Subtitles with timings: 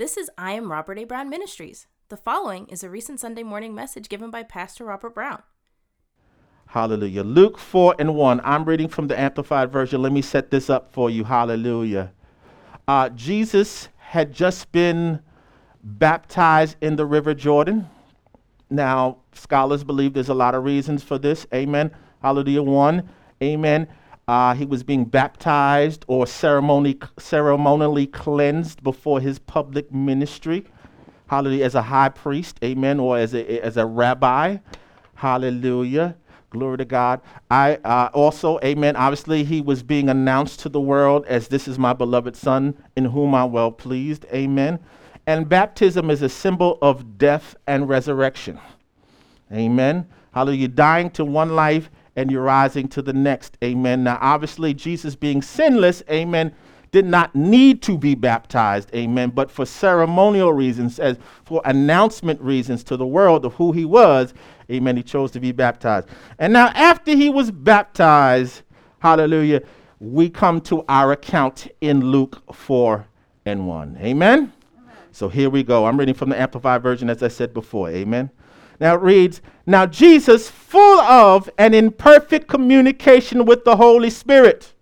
[0.00, 1.04] This is I Am Robert A.
[1.04, 1.86] Brown Ministries.
[2.08, 5.42] The following is a recent Sunday morning message given by Pastor Robert Brown.
[6.68, 7.22] Hallelujah.
[7.22, 8.40] Luke 4 and 1.
[8.42, 10.00] I'm reading from the Amplified Version.
[10.00, 11.24] Let me set this up for you.
[11.24, 12.12] Hallelujah.
[12.88, 15.20] Uh, Jesus had just been
[15.84, 17.86] baptized in the River Jordan.
[18.70, 21.46] Now, scholars believe there's a lot of reasons for this.
[21.52, 21.90] Amen.
[22.22, 22.62] Hallelujah.
[22.62, 23.10] One,
[23.42, 23.86] amen.
[24.30, 30.64] Uh, he was being baptized or ceremony, ceremonially cleansed before his public ministry.
[31.26, 31.64] Hallelujah.
[31.64, 34.58] As a high priest, amen, or as a, as a rabbi.
[35.16, 36.14] Hallelujah.
[36.50, 37.20] Glory to God.
[37.50, 38.94] I uh, also, amen.
[38.94, 43.06] Obviously, he was being announced to the world as this is my beloved son in
[43.06, 44.26] whom I'm well pleased.
[44.32, 44.78] Amen.
[45.26, 48.60] And baptism is a symbol of death and resurrection.
[49.52, 50.06] Amen.
[50.32, 50.68] Hallelujah.
[50.68, 53.56] Dying to one life and you're rising to the next.
[53.64, 54.04] Amen.
[54.04, 56.54] Now, obviously, Jesus being sinless, amen,
[56.92, 62.84] did not need to be baptized, amen, but for ceremonial reasons, as for announcement reasons
[62.84, 64.34] to the world of who he was,
[64.70, 66.08] amen, he chose to be baptized.
[66.38, 68.62] And now, after he was baptized,
[68.98, 69.62] hallelujah,
[69.98, 73.06] we come to our account in Luke 4
[73.46, 73.96] and 1.
[73.98, 74.02] Amen?
[74.02, 74.52] amen?
[75.12, 75.86] So here we go.
[75.86, 77.88] I'm reading from the Amplified Version, as I said before.
[77.88, 78.30] Amen.
[78.80, 84.72] Now it reads, Now Jesus, full of and in perfect communication with the Holy Spirit,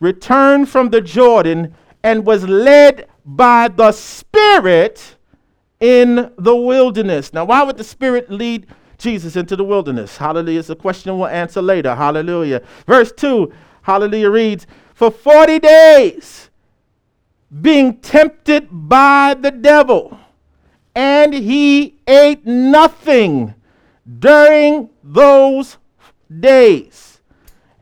[0.00, 5.16] returned from the Jordan and was led by the Spirit
[5.78, 7.32] in the wilderness.
[7.32, 8.66] Now, why would the Spirit lead
[8.98, 10.16] Jesus into the wilderness?
[10.16, 10.60] Hallelujah.
[10.60, 11.94] It's a question we'll answer later.
[11.94, 12.62] Hallelujah.
[12.86, 13.52] Verse 2,
[13.82, 16.50] hallelujah reads, For 40 days
[17.60, 20.18] being tempted by the devil
[20.94, 23.54] and he ate nothing
[24.18, 25.78] during those
[26.40, 27.20] days.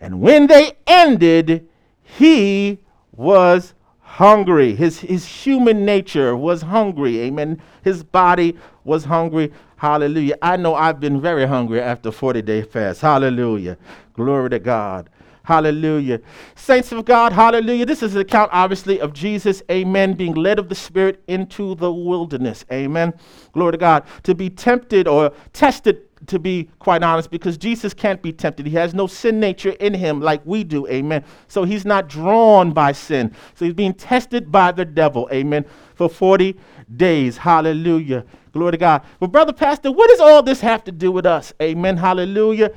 [0.00, 1.69] And when they ended,
[2.02, 2.78] he
[3.12, 4.75] was hungry.
[4.75, 7.20] His, his human nature was hungry.
[7.20, 7.61] Amen.
[7.83, 9.52] His body was hungry.
[9.77, 10.36] Hallelujah.
[10.42, 13.01] I know I've been very hungry after 40 day fast.
[13.01, 13.79] Hallelujah.
[14.14, 15.08] Glory to God.
[15.50, 16.20] Hallelujah.
[16.55, 17.84] Saints of God, hallelujah.
[17.84, 21.92] This is an account, obviously, of Jesus, amen, being led of the Spirit into the
[21.92, 22.64] wilderness.
[22.70, 23.12] Amen.
[23.50, 24.05] Glory to God.
[24.22, 28.64] To be tempted or tested, to be quite honest, because Jesus can't be tempted.
[28.64, 30.86] He has no sin nature in him like we do.
[30.86, 31.24] Amen.
[31.48, 33.34] So he's not drawn by sin.
[33.56, 35.28] So he's being tested by the devil.
[35.33, 35.64] Amen.
[35.96, 36.56] For 40
[36.96, 37.39] days.
[37.39, 38.24] Hallelujah.
[38.52, 39.02] Glory to God.
[39.18, 41.52] But, Brother Pastor, what does all this have to do with us?
[41.60, 41.96] Amen.
[41.96, 42.70] Hallelujah.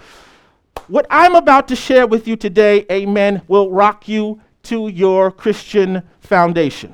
[0.88, 6.04] What I'm about to share with you today, amen, will rock you to your Christian
[6.20, 6.94] foundation.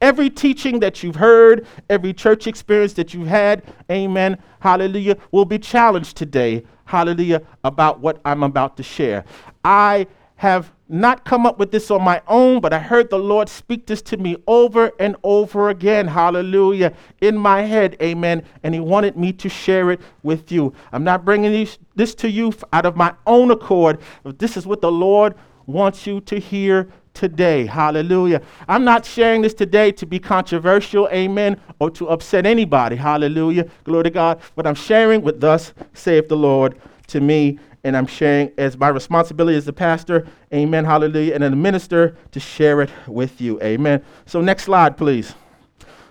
[0.00, 5.58] Every teaching that you've heard, every church experience that you've had, amen, hallelujah, will be
[5.58, 9.24] challenged today, hallelujah, about what I'm about to share.
[9.64, 10.06] I
[10.36, 13.86] have not come up with this on my own, but I heard the Lord speak
[13.86, 16.06] this to me over and over again.
[16.06, 16.92] Hallelujah.
[17.22, 17.96] In my head.
[18.02, 18.44] Amen.
[18.62, 20.74] And He wanted me to share it with you.
[20.92, 24.00] I'm not bringing these, this to you out of my own accord.
[24.24, 25.34] This is what the Lord
[25.66, 27.64] wants you to hear today.
[27.64, 28.42] Hallelujah.
[28.68, 32.96] I'm not sharing this today to be controversial, amen, or to upset anybody.
[32.96, 33.66] Hallelujah.
[33.84, 34.40] Glory to God.
[34.56, 36.78] But I'm sharing with thus saith the Lord
[37.08, 41.52] to me and I'm sharing as my responsibility as the pastor, amen, hallelujah, and as
[41.52, 44.02] a minister to share it with you, amen.
[44.26, 45.34] So, next slide, please.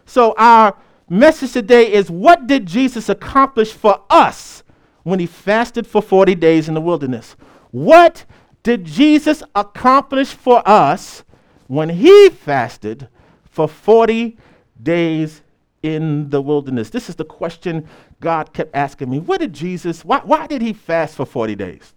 [0.06, 0.76] So, our
[1.10, 4.64] message today is what did Jesus accomplish for us
[5.04, 7.36] when he fasted for 40 days in the wilderness?
[7.72, 8.26] What
[8.64, 11.24] did Jesus accomplish for us
[11.68, 13.08] when he fasted
[13.46, 14.38] for 40
[14.82, 15.41] days
[15.84, 16.90] in the wilderness?
[16.90, 17.88] This is the question
[18.20, 19.20] God kept asking me.
[19.20, 21.94] What did Jesus, why, why did he fast for 40 days?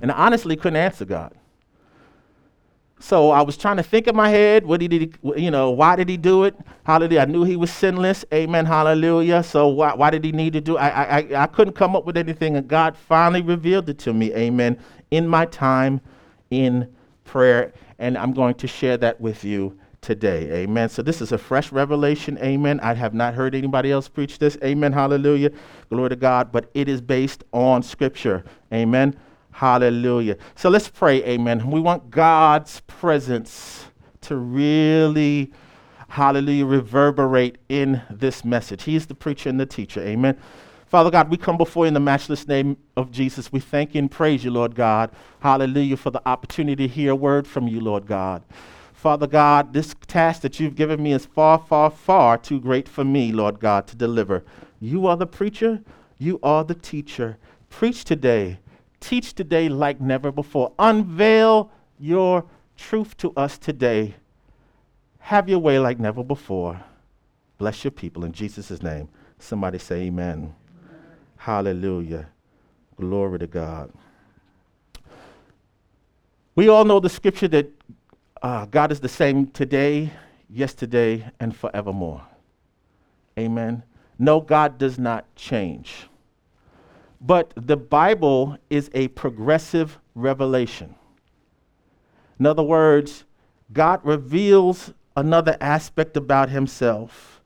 [0.00, 1.34] And I honestly couldn't answer God.
[3.00, 5.94] So I was trying to think in my head, what did he, you know, why
[5.94, 6.56] did he do it?
[6.84, 7.20] Hallelujah.
[7.20, 8.24] I knew he was sinless.
[8.32, 8.64] Amen.
[8.64, 9.42] Hallelujah.
[9.42, 10.80] So why, why did he need to do it?
[10.80, 14.32] I, I, I couldn't come up with anything, and God finally revealed it to me.
[14.34, 14.78] Amen.
[15.10, 16.00] In my time
[16.50, 16.90] in
[17.24, 17.72] prayer.
[17.98, 20.62] And I'm going to share that with you today.
[20.62, 20.88] Amen.
[20.88, 22.38] So this is a fresh revelation.
[22.38, 22.78] Amen.
[22.80, 24.56] I have not heard anybody else preach this.
[24.62, 24.92] Amen.
[24.92, 25.50] Hallelujah.
[25.88, 26.52] Glory to God.
[26.52, 28.44] But it is based on scripture.
[28.72, 29.16] Amen.
[29.50, 30.36] Hallelujah.
[30.54, 31.24] So let's pray.
[31.24, 31.70] Amen.
[31.70, 33.86] We want God's presence
[34.22, 35.52] to really,
[36.08, 38.82] hallelujah, reverberate in this message.
[38.84, 40.02] He's the preacher and the teacher.
[40.02, 40.38] Amen.
[40.86, 43.50] Father God, we come before you in the matchless name of Jesus.
[43.50, 45.10] We thank you and praise you, Lord God.
[45.40, 48.44] Hallelujah, for the opportunity to hear a word from you, Lord God.
[49.04, 53.04] Father God, this task that you've given me is far, far, far too great for
[53.04, 54.42] me, Lord God, to deliver.
[54.80, 55.82] You are the preacher,
[56.16, 57.36] you are the teacher.
[57.68, 58.60] Preach today,
[59.00, 60.72] teach today like never before.
[60.78, 62.46] Unveil your
[62.78, 64.14] truth to us today.
[65.18, 66.80] Have your way like never before.
[67.58, 69.10] Bless your people in Jesus' name.
[69.38, 70.32] Somebody say amen.
[70.32, 70.54] amen.
[71.36, 72.30] Hallelujah.
[72.96, 73.92] Glory to God.
[76.56, 77.70] We all know the scripture that
[78.44, 80.12] uh, God is the same today,
[80.50, 82.20] yesterday, and forevermore.
[83.38, 83.82] Amen.
[84.18, 86.08] No, God does not change.
[87.22, 90.94] But the Bible is a progressive revelation.
[92.38, 93.24] In other words,
[93.72, 97.40] God reveals another aspect about himself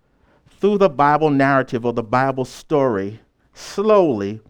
[0.51, 3.21] through the Bible narrative or the Bible story
[3.55, 4.41] slowly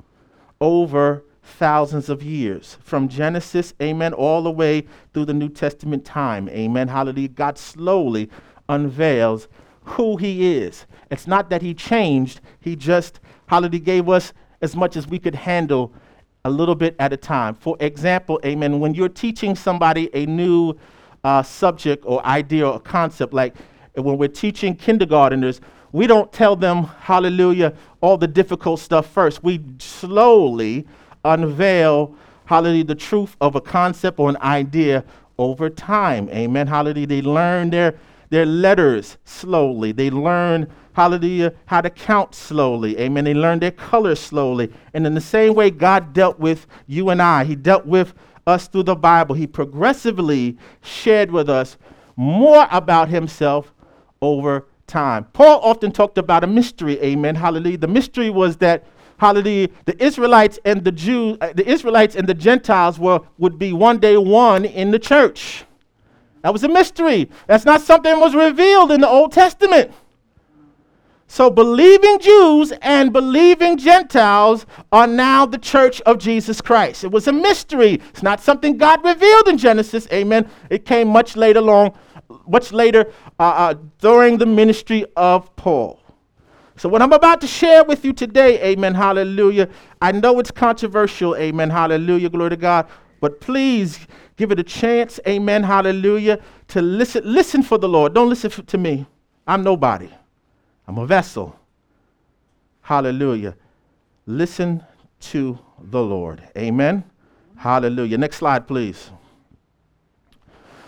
[0.63, 2.77] over thousands of years.
[2.81, 7.29] From Genesis, amen, all the way through the New Testament time, amen, hallelujah.
[7.29, 8.31] God slowly
[8.69, 9.49] unveils
[9.83, 10.87] who he is.
[11.11, 15.35] It's not that he changed, he just, hallelujah, gave us as much as we could
[15.35, 15.93] handle
[16.45, 17.55] a little bit at a time.
[17.55, 20.75] For example, amen, when you're teaching somebody a new
[21.25, 23.55] uh, subject or idea or concept, like
[23.95, 25.61] when we're teaching kindergarteners,
[25.93, 29.43] we don't tell them, hallelujah, all the difficult stuff first.
[29.43, 30.87] We slowly
[31.25, 32.15] unveil,
[32.47, 35.05] hallelujah, the truth of a concept or an idea
[35.39, 36.29] over time.
[36.31, 36.67] Amen.
[36.67, 37.07] Hallelujah.
[37.07, 37.95] They learn their,
[38.31, 39.93] their letters slowly.
[39.93, 42.99] They learn, hallelujah, how to count slowly.
[42.99, 43.25] Amen.
[43.25, 44.73] They learn their colors slowly.
[44.95, 48.15] And in the same way God dealt with you and I, He dealt with
[48.47, 49.35] us through the Bible.
[49.35, 51.77] He progressively shared with us
[52.17, 53.73] more about Himself
[54.21, 55.25] over time.
[55.33, 57.01] Paul often talked about a mystery.
[57.01, 57.37] Amen.
[57.37, 57.79] Hallelujah.
[57.79, 58.85] The mystery was that
[59.19, 63.73] hallelujah, the Israelites and the Jews, uh, the Israelites and the Gentiles were, would be
[63.73, 65.65] one day one in the church.
[66.43, 67.29] That was a mystery.
[67.47, 69.93] That's not something that was revealed in the Old Testament.
[71.27, 77.05] So believing Jews and believing Gentiles are now the church of Jesus Christ.
[77.05, 78.01] It was a mystery.
[78.11, 80.09] It's not something God revealed in Genesis.
[80.11, 80.49] Amen.
[80.71, 81.99] It came much later along,
[82.47, 86.01] much later uh, uh, during the ministry of Paul.
[86.79, 89.69] So, what I'm about to share with you today, amen, hallelujah,
[90.01, 92.87] I know it's controversial, amen, hallelujah, glory to God,
[93.21, 93.99] but please
[94.37, 96.39] give it a chance, amen, hallelujah,
[96.69, 97.23] to listen.
[97.25, 98.15] Listen for the Lord.
[98.15, 99.07] Don't listen to me.
[99.47, 100.09] I'm nobody,
[100.87, 101.59] I'm a vessel.
[102.81, 103.55] Hallelujah.
[104.25, 104.83] Listen
[105.21, 106.43] to the Lord.
[106.57, 107.05] Amen.
[107.57, 108.17] Hallelujah.
[108.17, 109.11] Next slide, please.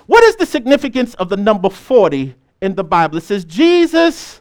[0.07, 3.19] What is the significance of the number 40 in the Bible?
[3.19, 4.40] It says Jesus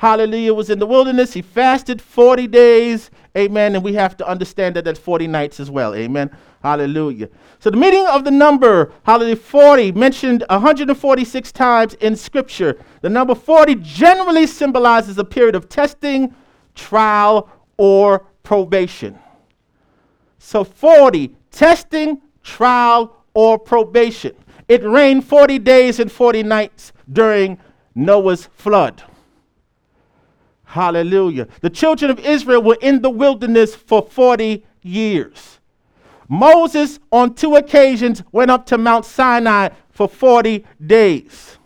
[0.00, 1.34] hallelujah, was in the wilderness.
[1.34, 3.74] He fasted 40 days, amen.
[3.74, 6.30] And we have to understand that that's 40 nights as well, amen.
[6.62, 7.28] Hallelujah.
[7.58, 12.82] So the meaning of the number, hallelujah, 40, mentioned 146 times in Scripture.
[13.02, 16.34] The number 40 generally symbolizes a period of testing,
[16.74, 19.18] trial, or probation.
[20.38, 24.34] So 40, testing, trial, or probation.
[24.66, 27.58] It rained 40 days and 40 nights during
[27.94, 29.02] Noah's flood.
[30.70, 31.48] Hallelujah.
[31.62, 35.58] The children of Israel were in the wilderness for 40 years.
[36.28, 41.58] Moses, on two occasions, went up to Mount Sinai for 40 days.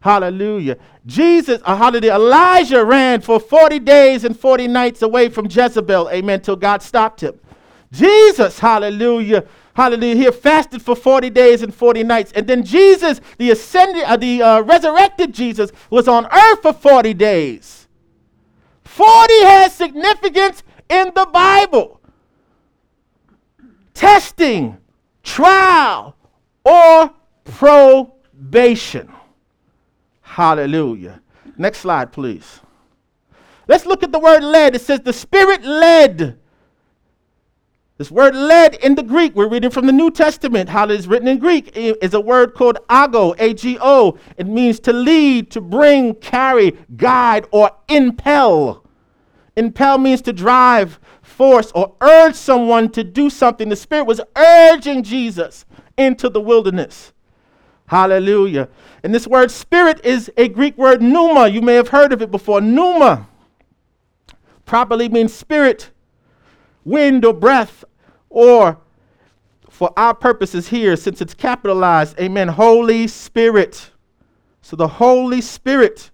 [0.00, 0.78] Hallelujah.
[1.06, 2.16] Jesus, uh, hallelujah.
[2.16, 7.20] Elijah ran for 40 days and 40 nights away from Jezebel, amen, till God stopped
[7.20, 7.38] him.
[7.92, 9.44] Jesus, hallelujah,
[9.74, 12.32] hallelujah, he fasted for 40 days and 40 nights.
[12.32, 17.14] And then Jesus, the ascended, uh, the uh, resurrected Jesus, was on earth for 40
[17.14, 17.77] days.
[18.98, 22.00] 40 has significance in the Bible.
[23.94, 24.76] Testing,
[25.22, 26.16] trial,
[26.64, 27.12] or
[27.44, 29.08] probation.
[30.20, 31.20] Hallelujah.
[31.56, 32.58] Next slide, please.
[33.68, 34.74] Let's look at the word led.
[34.74, 36.36] It says the Spirit led.
[37.98, 40.68] This word led in the Greek, we're reading from the New Testament.
[40.68, 44.18] How it is written in Greek is a word called ago, A G O.
[44.36, 48.86] It means to lead, to bring, carry, guide, or impel.
[49.58, 53.68] Impel means to drive, force, or urge someone to do something.
[53.68, 55.64] The Spirit was urging Jesus
[55.96, 57.12] into the wilderness.
[57.86, 58.68] Hallelujah.
[59.02, 61.48] And this word spirit is a Greek word pneuma.
[61.48, 62.60] You may have heard of it before.
[62.60, 63.26] Pneuma
[64.66, 65.90] properly means spirit,
[66.84, 67.84] wind, or breath,
[68.28, 68.78] or
[69.70, 73.90] for our purposes here, since it's capitalized, amen, Holy Spirit.
[74.60, 76.10] So the Holy Spirit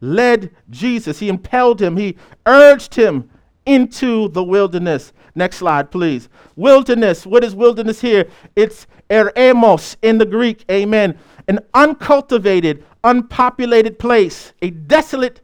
[0.00, 1.18] led Jesus.
[1.18, 3.30] He impelled him, he urged him
[3.64, 5.12] into the wilderness.
[5.34, 6.28] Next slide, please.
[6.54, 7.26] Wilderness.
[7.26, 8.28] What is wilderness here?
[8.54, 10.64] It's eremos in the Greek.
[10.70, 11.18] Amen.
[11.48, 15.40] An uncultivated, unpopulated place, a desolate,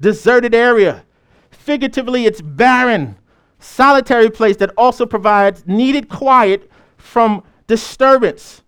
[0.00, 1.04] deserted area.
[1.50, 3.16] Figuratively, it's barren,
[3.58, 8.62] solitary place that also provides needed quiet from disturbance.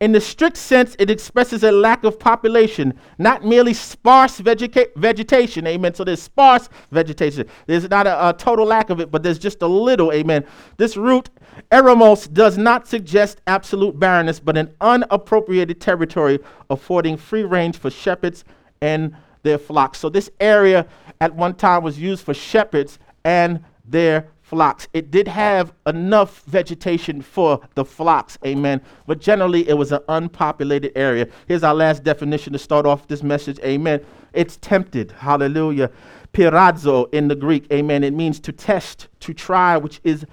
[0.00, 5.66] In the strict sense, it expresses a lack of population, not merely sparse vegeta- vegetation.
[5.66, 5.94] Amen.
[5.94, 7.46] So there's sparse vegetation.
[7.66, 10.12] There's not a, a, total lack of it, but there's just a little.
[10.12, 10.44] Amen.
[10.78, 11.30] This root,
[11.70, 18.44] eremos, does not suggest absolute barrenness, but an unappropriated territory affording free range for shepherds
[18.80, 19.98] and their flocks.
[19.98, 20.86] So this area
[21.20, 24.86] at one time was used for shepherds and their flocks.
[24.92, 28.80] It did have enough vegetation for the flocks, amen.
[29.04, 31.26] But generally, it was an unpopulated area.
[31.48, 34.00] Here's our last definition to start off this message, amen.
[34.32, 35.90] It's tempted, hallelujah.
[36.32, 38.04] Peirazo in the Greek, amen.
[38.04, 40.24] It means to test, to try, which is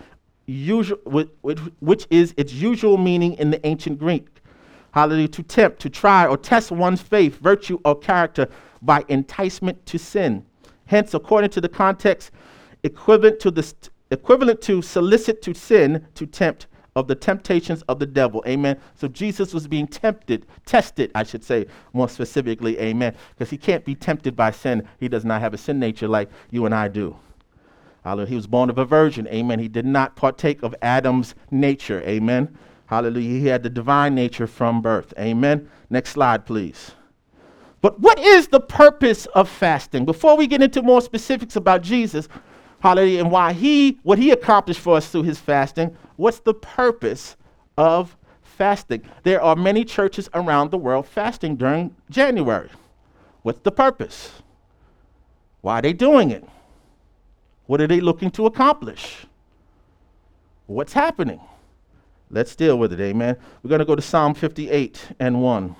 [0.45, 4.27] usual, which, which is its usual meaning in the ancient Greek.
[4.91, 5.29] Hallelujah.
[5.29, 8.47] To tempt, to try, or test one's faith, virtue, or character
[8.83, 10.45] by enticement to sin.
[10.85, 12.29] Hence, according to the context,
[12.83, 17.99] equivalent to the st- equivalent to solicit to sin, to tempt of the temptations of
[17.99, 18.43] the devil.
[18.45, 18.77] Amen.
[18.95, 22.77] So Jesus was being tempted, tested, I should say, more specifically.
[22.79, 23.15] Amen.
[23.33, 24.87] Because he can't be tempted by sin.
[24.99, 27.15] He does not have a sin nature like you and I do.
[28.03, 28.29] Hallelujah.
[28.29, 29.27] He was born of a virgin.
[29.27, 29.59] Amen.
[29.59, 32.01] He did not partake of Adam's nature.
[32.01, 32.57] Amen.
[32.87, 33.39] Hallelujah.
[33.39, 35.13] He had the divine nature from birth.
[35.17, 35.69] Amen.
[35.89, 36.91] Next slide, please.
[37.79, 40.05] But what is the purpose of fasting?
[40.05, 42.27] Before we get into more specifics about Jesus,
[42.81, 43.19] Hallelujah.
[43.19, 47.35] And why he, what he accomplished for us through his fasting, what's the purpose
[47.77, 49.03] of fasting?
[49.23, 52.69] There are many churches around the world fasting during January.
[53.43, 54.41] What's the purpose?
[55.61, 56.43] Why are they doing it?
[57.67, 59.25] What are they looking to accomplish?
[60.65, 61.39] What's happening?
[62.29, 63.37] Let's deal with it, amen.
[63.61, 65.75] We're going to go to Psalm 58 and 1.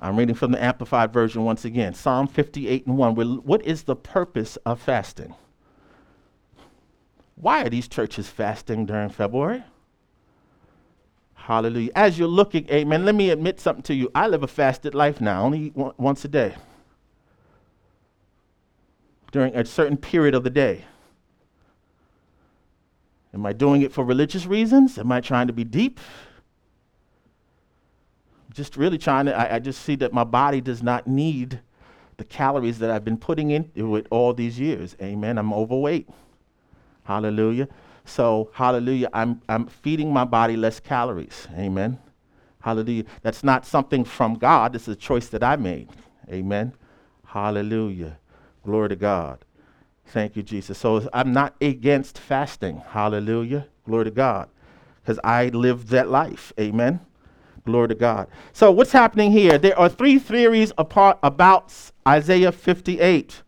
[0.00, 3.14] I'm reading from the Amplified Version once again Psalm 58 and 1.
[3.14, 5.34] What is the purpose of fasting?
[7.36, 9.62] Why are these churches fasting during February?
[11.34, 11.90] Hallelujah.
[11.94, 14.10] As you're looking, amen, let me admit something to you.
[14.14, 16.54] I live a fasted life now, only eat once a day
[19.32, 20.84] during a certain period of the day.
[23.32, 24.98] Am I doing it for religious reasons?
[24.98, 26.00] Am I trying to be deep?
[28.52, 31.60] Just really trying to, I, I, just see that my body does not need
[32.16, 34.96] the calories that I've been putting into it all these years.
[35.00, 35.38] Amen.
[35.38, 36.08] I'm overweight.
[37.04, 37.68] Hallelujah.
[38.04, 41.46] So, hallelujah, I'm, I'm feeding my body less calories.
[41.56, 41.98] Amen.
[42.60, 43.04] Hallelujah.
[43.22, 45.88] That's not something from God, it's a choice that I made.
[46.28, 46.74] Amen.
[47.26, 48.18] Hallelujah.
[48.64, 49.44] Glory to God.
[50.06, 50.76] Thank you, Jesus.
[50.78, 52.82] So I'm not against fasting.
[52.88, 53.66] Hallelujah.
[53.84, 54.48] Glory to God.
[55.00, 56.52] Because I live that life.
[56.58, 57.00] Amen.
[57.70, 58.26] Glory to God.
[58.52, 59.56] So, what's happening here?
[59.56, 61.72] There are three theories apart about
[62.06, 63.42] Isaiah 58.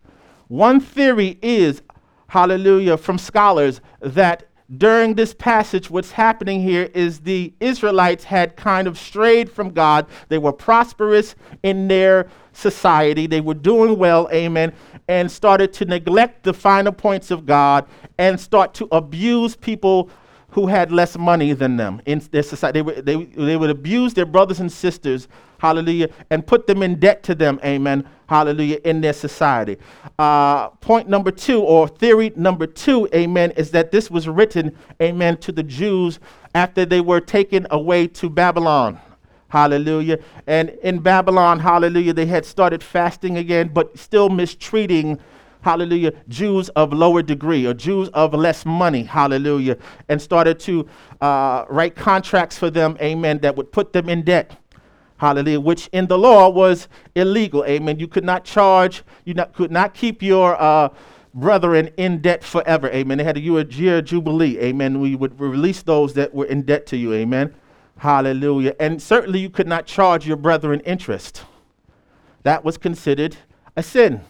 [0.48, 1.82] One theory is,
[2.28, 8.86] hallelujah, from scholars that during this passage, what's happening here is the Israelites had kind
[8.86, 10.06] of strayed from God.
[10.28, 14.72] They were prosperous in their society, they were doing well, amen,
[15.08, 17.86] and started to neglect the finer points of God
[18.18, 20.10] and start to abuse people
[20.52, 22.78] who had less money than them in their society.
[22.78, 25.26] They, would, they, they would abuse their brothers and sisters,
[25.58, 29.78] hallelujah, and put them in debt to them, amen, hallelujah, in their society.
[30.18, 35.38] Uh, point number two, or theory number two, amen, is that this was written, amen,
[35.38, 36.20] to the Jews
[36.54, 39.00] after they were taken away to Babylon.
[39.48, 40.18] Hallelujah.
[40.46, 45.18] And in Babylon, hallelujah, they had started fasting again, but still mistreating
[45.62, 49.78] hallelujah, Jews of lower degree or Jews of less money, hallelujah,
[50.08, 50.86] and started to
[51.20, 54.58] uh, write contracts for them, amen, that would put them in debt.
[55.16, 57.64] Hallelujah, which in the law was illegal.
[57.64, 58.00] Amen.
[58.00, 60.88] You could not charge, you not, could not keep your uh,
[61.32, 62.90] brethren in debt forever.
[62.90, 63.18] Amen.
[63.18, 64.58] They had a year jubilee.
[64.58, 65.00] Amen.
[65.00, 67.12] We would release those that were in debt to you.
[67.12, 67.54] Amen.
[67.98, 68.74] Hallelujah.
[68.80, 71.44] And certainly you could not charge your brethren interest.
[72.42, 73.36] That was considered
[73.76, 74.22] a sin.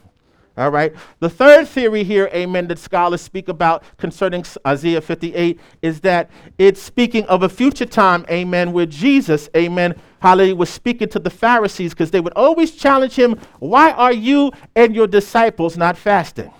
[0.56, 0.92] All right.
[1.20, 6.80] The third theory here, amen, that scholars speak about concerning Isaiah 58 is that it's
[6.82, 11.94] speaking of a future time, amen, where Jesus, amen, hallelujah, was speaking to the Pharisees
[11.94, 16.52] because they would always challenge him, Why are you and your disciples not fasting?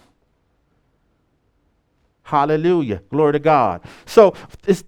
[2.23, 3.03] Hallelujah.
[3.11, 3.83] Glory to God.
[4.07, 4.35] So,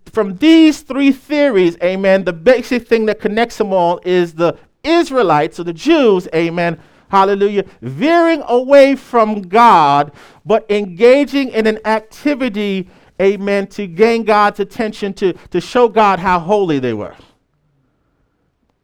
[0.07, 5.61] from these three theories, amen, the basic thing that connects them all is the Israelites
[5.61, 6.81] or the Jews, amen
[7.15, 10.13] hallelujah, veering away from God,
[10.45, 12.89] but engaging in an activity,
[13.23, 17.15] amen, to gain God's attention, to, to show God how holy they were.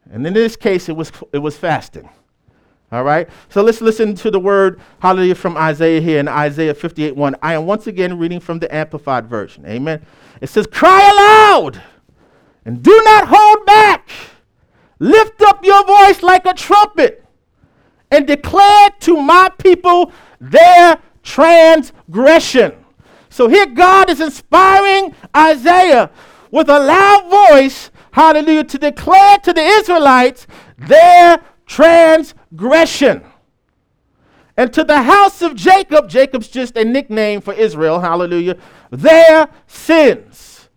[0.09, 2.09] And in this case, it was, it was fasting.
[2.91, 3.29] All right?
[3.49, 7.35] So let's listen to the word, hallelujah, from Isaiah here in Isaiah 58 1.
[7.41, 9.65] I am once again reading from the Amplified Version.
[9.65, 10.05] Amen.
[10.39, 11.81] It says, Cry aloud
[12.63, 14.09] And do not hold back.
[14.99, 17.20] Lift up your voice like a trumpet
[18.11, 22.73] and declare to my people their transgression.
[23.29, 26.11] So here God is inspiring Isaiah
[26.51, 30.45] with a loud voice, hallelujah, to declare to the Israelites
[30.77, 33.23] their transgression.
[34.57, 38.57] And to the house of Jacob, Jacob's just a nickname for Israel, hallelujah,
[38.91, 40.69] their sins.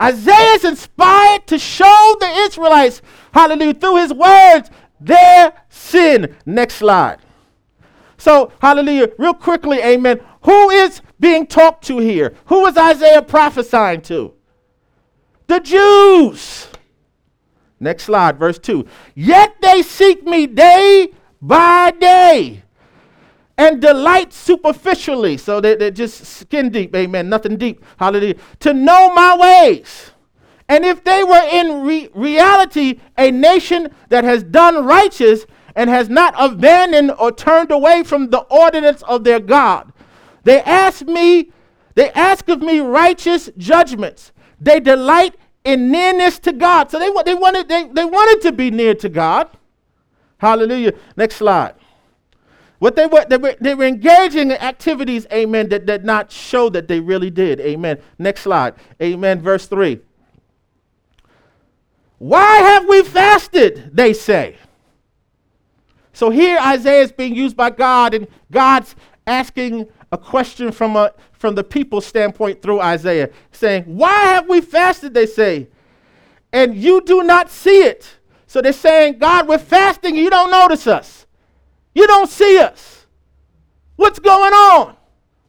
[0.00, 6.36] Isaiah is inspired to show the Israelites, hallelujah, through his words, their sin.
[6.44, 7.18] Next slide.
[8.18, 10.20] So, hallelujah, real quickly, amen.
[10.42, 12.34] Who is being talked to here?
[12.46, 14.32] Who is Isaiah prophesying to?
[15.46, 16.68] The Jews.
[17.78, 18.86] Next slide, verse 2.
[19.14, 21.12] Yet they seek me day
[21.42, 22.62] by day
[23.58, 25.36] and delight superficially.
[25.36, 30.12] So they, they're just skin deep, amen, nothing deep, hallelujah, to know my ways.
[30.68, 36.08] And if they were in re- reality a nation that has done righteous and has
[36.08, 39.92] not abandoned or turned away from the ordinance of their God,
[40.44, 41.52] they ask me,
[41.94, 44.32] they ask of me righteous judgments.
[44.60, 46.90] They delight in nearness to God.
[46.90, 49.48] So they, they, wanted, they, they wanted to be near to God.
[50.38, 50.92] Hallelujah.
[51.16, 51.74] Next slide.
[52.78, 56.68] What they were, they were, they were engaging in activities, amen, that did not show
[56.70, 57.58] that they really did.
[57.60, 57.98] Amen.
[58.18, 58.74] Next slide.
[59.00, 59.40] Amen.
[59.40, 60.00] Verse 3.
[62.18, 63.90] Why have we fasted?
[63.92, 64.56] They say.
[66.12, 68.96] So here Isaiah is being used by God, and God's
[69.26, 74.60] asking a question from, a, from the people's standpoint through Isaiah, saying, Why have we
[74.60, 75.12] fasted?
[75.12, 75.68] They say,
[76.52, 78.16] and you do not see it.
[78.46, 81.26] So they're saying, God, we're fasting, you don't notice us.
[81.94, 83.06] You don't see us.
[83.96, 84.96] What's going on?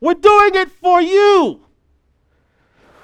[0.02, 1.62] We're doing it for you.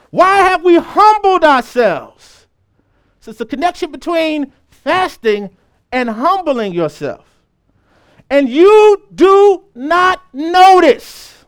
[0.10, 2.33] Why have we humbled ourselves?
[3.24, 5.56] So it's a connection between fasting
[5.94, 7.26] and humbling yourself.
[8.30, 11.46] And you do not notice.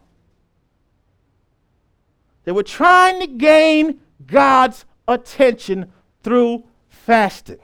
[2.45, 5.91] They were trying to gain God's attention
[6.23, 7.59] through fasting.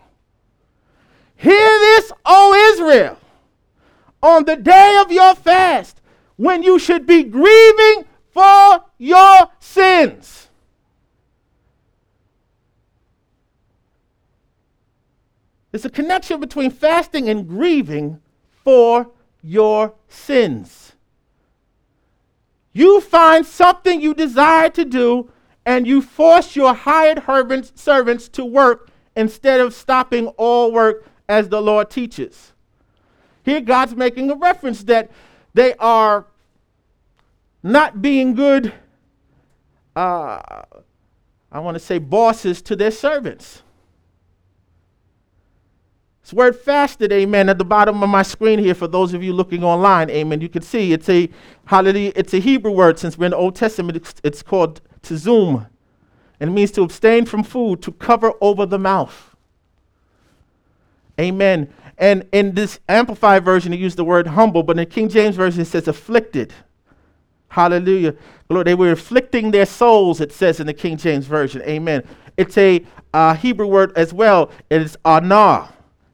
[1.37, 3.17] Hear this, O Israel,
[4.21, 6.01] on the day of your fast,
[6.35, 10.49] when you should be grieving for your sins.
[15.71, 18.19] There's a connection between fasting and grieving
[18.63, 19.09] for
[19.41, 20.93] your sins.
[22.73, 25.31] You find something you desire to do,
[25.65, 27.23] and you force your hired
[27.75, 32.53] servants to work instead of stopping all work as the Lord teaches.
[33.43, 35.11] Here, God's making a reference that
[35.53, 36.27] they are
[37.63, 38.73] not being good,
[39.95, 40.63] uh,
[41.51, 43.63] I want to say, bosses to their servants.
[46.33, 49.63] Word fasted, amen, at the bottom of my screen here for those of you looking
[49.63, 50.39] online, amen.
[50.41, 51.29] You can see it's a
[51.65, 55.67] hallelujah, it's a Hebrew word since we're in the Old Testament, it's, it's called tsum,
[56.39, 59.35] And it means to abstain from food, to cover over the mouth.
[61.19, 61.73] Amen.
[61.97, 65.35] And in this amplified version, it used the word humble, but in the King James
[65.35, 66.53] Version, it says afflicted.
[67.49, 68.15] Hallelujah.
[68.49, 71.61] Lord, they were afflicting their souls, it says in the King James Version.
[71.63, 72.03] Amen.
[72.37, 74.49] It's a uh, Hebrew word as well.
[74.69, 75.69] It is anah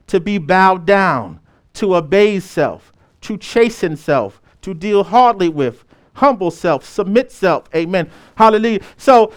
[0.08, 1.40] to be bowed down,
[1.74, 2.92] to obey self,
[3.22, 7.66] to chasten self, to deal hardly with, humble self, submit self.
[7.76, 8.10] Amen.
[8.36, 8.80] Hallelujah.
[8.98, 9.32] So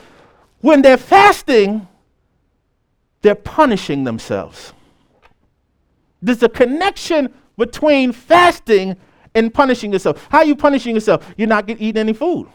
[0.61, 1.87] when they're fasting,
[3.23, 4.73] they're punishing themselves.
[6.23, 8.97] There's a connection between fasting
[9.35, 10.27] and punishing yourself.
[10.31, 11.27] How are you punishing yourself?
[11.37, 12.49] You're not eating any food.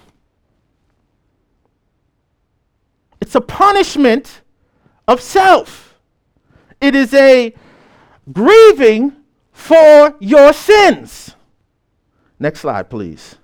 [3.22, 4.42] It's a punishment
[5.08, 5.96] of self.
[6.82, 7.54] It is a
[8.32, 9.16] grieving
[9.52, 11.36] for your sins.
[12.40, 13.36] Next slide, please.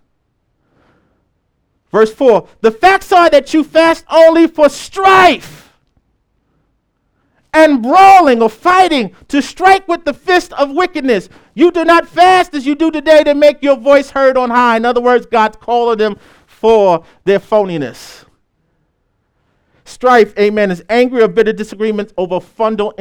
[1.91, 5.73] Verse 4 The facts are that you fast only for strife
[7.53, 11.29] and brawling or fighting to strike with the fist of wickedness.
[11.53, 14.77] You do not fast as you do today to make your voice heard on high.
[14.77, 18.25] In other words, God's calling them for their phoniness.
[19.91, 22.93] Strife, amen, is angry or bitter disagreements over fundamental,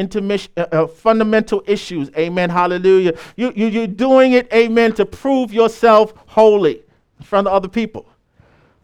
[0.56, 2.10] uh, uh, fundamental issues.
[2.16, 2.50] Amen.
[2.50, 3.16] Hallelujah.
[3.36, 6.82] You, you, you're doing it, amen, to prove yourself holy
[7.18, 8.06] in front of other people.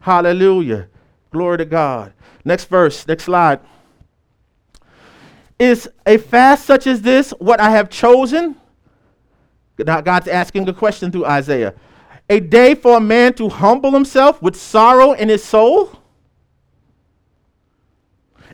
[0.01, 0.89] Hallelujah.
[1.33, 2.13] Glory to God.
[2.45, 3.59] Next verse, next slide.
[5.59, 8.55] Is a fast such as this what I have chosen?
[9.79, 11.75] Now God's asking a question through Isaiah.
[12.29, 15.91] A day for a man to humble himself with sorrow in his soul?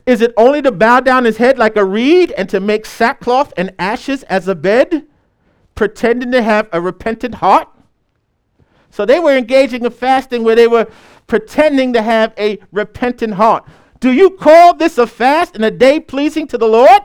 [0.05, 3.53] Is it only to bow down his head like a reed and to make sackcloth
[3.55, 5.05] and ashes as a bed,
[5.75, 7.69] pretending to have a repentant heart?
[8.89, 10.87] So they were engaging in fasting where they were
[11.27, 13.65] pretending to have a repentant heart.
[13.99, 17.01] Do you call this a fast and a day pleasing to the Lord?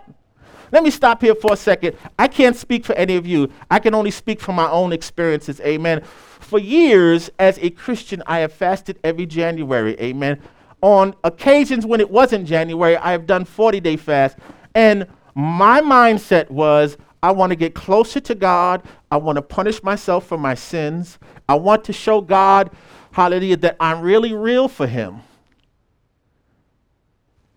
[0.70, 1.96] Let me stop here for a second.
[2.18, 3.50] I can't speak for any of you.
[3.70, 5.60] I can only speak from my own experiences.
[5.60, 6.02] Amen.
[6.40, 9.98] For years, as a Christian, I have fasted every January.
[10.00, 10.42] Amen.
[10.80, 14.38] On occasions when it wasn't January, I have done 40 day fast.
[14.74, 18.82] And my mindset was I want to get closer to God.
[19.10, 21.18] I want to punish myself for my sins.
[21.48, 22.70] I want to show God,
[23.10, 25.20] hallelujah, that I'm really real for Him.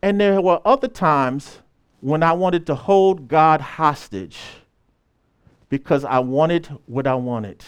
[0.01, 1.59] And there were other times
[1.99, 4.39] when I wanted to hold God hostage
[5.69, 7.63] because I wanted what I wanted.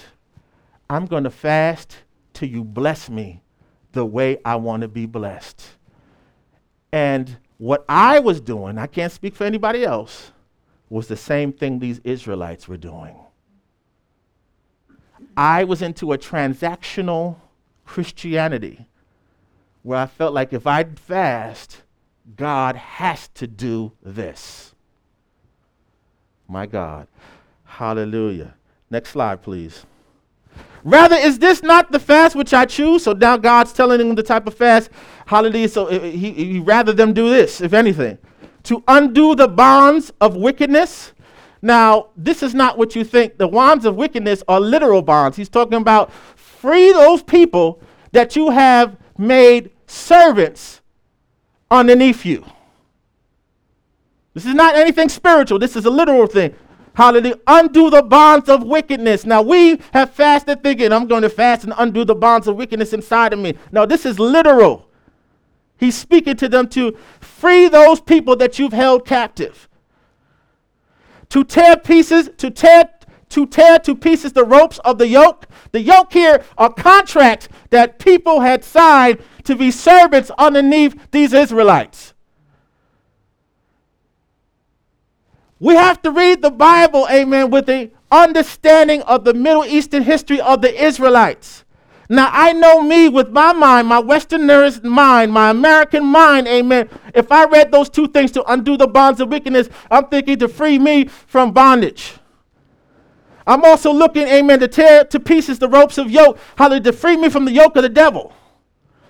[0.89, 1.97] I'm going to fast
[2.33, 3.42] till you bless me
[3.93, 5.63] the way I want to be blessed.
[6.91, 10.31] And what I was doing, I can't speak for anybody else,
[10.89, 13.15] was the same thing these Israelites were doing.
[15.35, 17.37] I was into a transactional
[17.85, 18.87] Christianity
[19.81, 21.81] where I felt like if I'd fast,
[22.35, 24.75] God has to do this.
[26.47, 27.07] My God.
[27.63, 28.55] Hallelujah.
[28.89, 29.85] Next slide, please.
[30.83, 33.03] Rather, is this not the fast which I choose?
[33.03, 34.89] So now God's telling them the type of fast.
[35.25, 35.69] Hallelujah.
[35.69, 38.17] So uh, he, he rather them do this, if anything,
[38.63, 41.13] to undo the bonds of wickedness.
[41.61, 43.37] Now, this is not what you think.
[43.37, 45.37] The bonds of wickedness are literal bonds.
[45.37, 50.81] He's talking about free those people that you have made servants
[51.71, 52.45] underneath you.
[54.33, 55.59] This is not anything spiritual.
[55.59, 56.55] This is a literal thing.
[56.95, 57.39] Hallelujah.
[57.47, 59.25] Undo the bonds of wickedness.
[59.25, 62.93] Now, we have fasted thinking, I'm going to fast and undo the bonds of wickedness
[62.93, 63.55] inside of me.
[63.71, 64.87] Now, this is literal.
[65.77, 69.67] He's speaking to them to free those people that you've held captive.
[71.29, 72.89] To tear pieces, to tear
[73.29, 75.47] to tear to pieces the ropes of the yoke.
[75.71, 82.12] The yoke here are contracts that people had signed to be servants underneath these Israelites.
[85.63, 90.41] We have to read the Bible, amen, with the understanding of the Middle Eastern history
[90.41, 91.63] of the Israelites.
[92.09, 96.89] Now, I know me with my mind, my Westerners mind, my American mind, amen.
[97.15, 100.49] If I read those two things to undo the bonds of wickedness, I'm thinking to
[100.49, 102.15] free me from bondage.
[103.47, 107.15] I'm also looking, amen, to tear to pieces the ropes of yoke, hallelujah, to free
[107.15, 108.33] me from the yoke of the devil.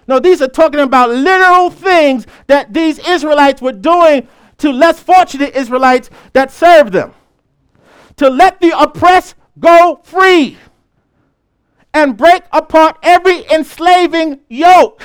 [0.07, 4.27] No, these are talking about literal things that these Israelites were doing
[4.63, 7.13] to less fortunate Israelites that served them.
[8.15, 10.57] To let the oppressed go free
[11.93, 15.03] and break apart every enslaving yoke.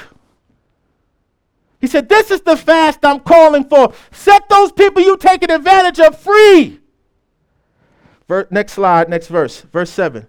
[1.81, 3.92] He said, This is the fast I'm calling for.
[4.12, 6.81] Set those people you taking advantage of free.
[8.29, 10.27] Ver- next slide, next verse, verse 7.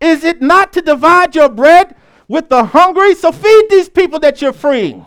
[0.00, 1.94] Is it not to divide your bread
[2.28, 3.14] with the hungry.
[3.14, 5.06] So feed these people that you're freeing.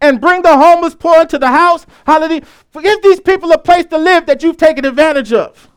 [0.00, 1.84] And bring the homeless poor into the house.
[2.06, 2.42] Hallelujah.
[2.80, 5.68] Give these people a place to live that you've taken advantage of.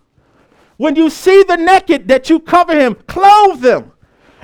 [0.78, 3.92] When you see the naked, that you cover him, clothe them,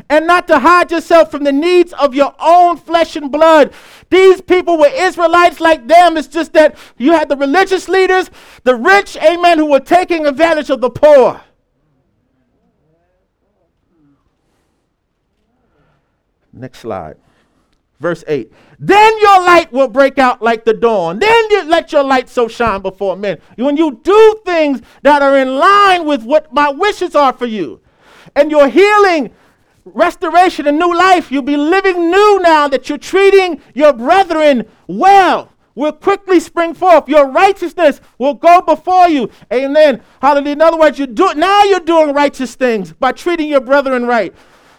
[0.09, 3.73] and not to hide yourself from the needs of your own flesh and blood.
[4.09, 6.15] These people were Israelites like them.
[6.15, 8.29] It's just that you had the religious leaders,
[8.63, 11.41] the rich, amen, who were taking advantage of the poor.
[16.53, 17.17] Next slide.
[17.99, 18.51] Verse 8.
[18.79, 21.19] Then your light will break out like the dawn.
[21.19, 23.39] Then you let your light so shine before men.
[23.55, 27.81] When you do things that are in line with what my wishes are for you,
[28.35, 29.33] and your healing,
[29.85, 35.51] restoration, and new life, you'll be living new now that you're treating your brethren well
[35.73, 37.07] will quickly spring forth.
[37.07, 39.29] Your righteousness will go before you.
[39.53, 40.01] Amen.
[40.21, 40.53] Hallelujah.
[40.53, 44.35] In other words, you do now you're doing righteous things by treating your brethren right.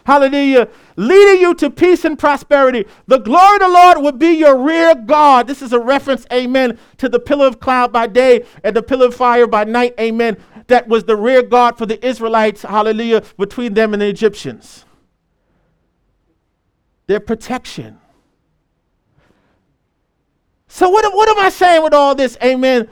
[0.08, 0.68] Hallelujah.
[0.96, 2.86] Leading you to peace and prosperity.
[3.08, 5.46] The glory of the Lord will be your rear guard.
[5.46, 9.08] This is a reference, amen, to the pillar of cloud by day and the pillar
[9.08, 10.38] of fire by night, amen.
[10.68, 14.86] That was the rear guard for the Israelites, hallelujah, between them and the Egyptians.
[17.06, 17.98] Their protection.
[20.68, 22.38] So, what, what am I saying with all this?
[22.42, 22.88] Amen.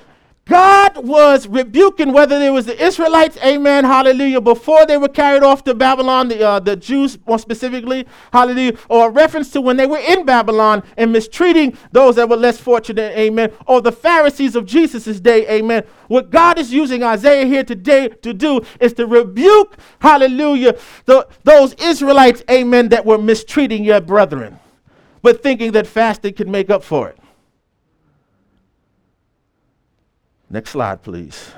[0.48, 5.64] God was rebuking whether it was the Israelites, amen, hallelujah, before they were carried off
[5.64, 9.86] to Babylon, the, uh, the Jews more specifically, hallelujah, or a reference to when they
[9.86, 14.66] were in Babylon and mistreating those that were less fortunate, amen, or the Pharisees of
[14.66, 15.82] Jesus' day, amen.
[16.06, 21.74] What God is using Isaiah here today to do is to rebuke, hallelujah, the, those
[21.74, 24.60] Israelites, amen, that were mistreating your brethren,
[25.22, 27.18] but thinking that fasting could make up for it.
[30.48, 31.52] Next slide, please.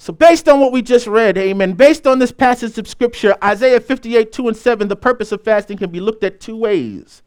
[0.00, 3.80] So, based on what we just read, amen, based on this passage of scripture, Isaiah
[3.80, 7.22] 58, 2 and 7, the purpose of fasting can be looked at two ways.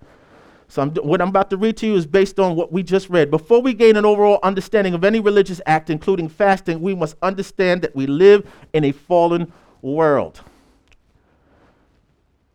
[0.70, 3.10] So, I'm, what I'm about to read to you is based on what we just
[3.10, 3.30] read.
[3.30, 7.82] Before we gain an overall understanding of any religious act, including fasting, we must understand
[7.82, 9.52] that we live in a fallen
[9.82, 10.40] world.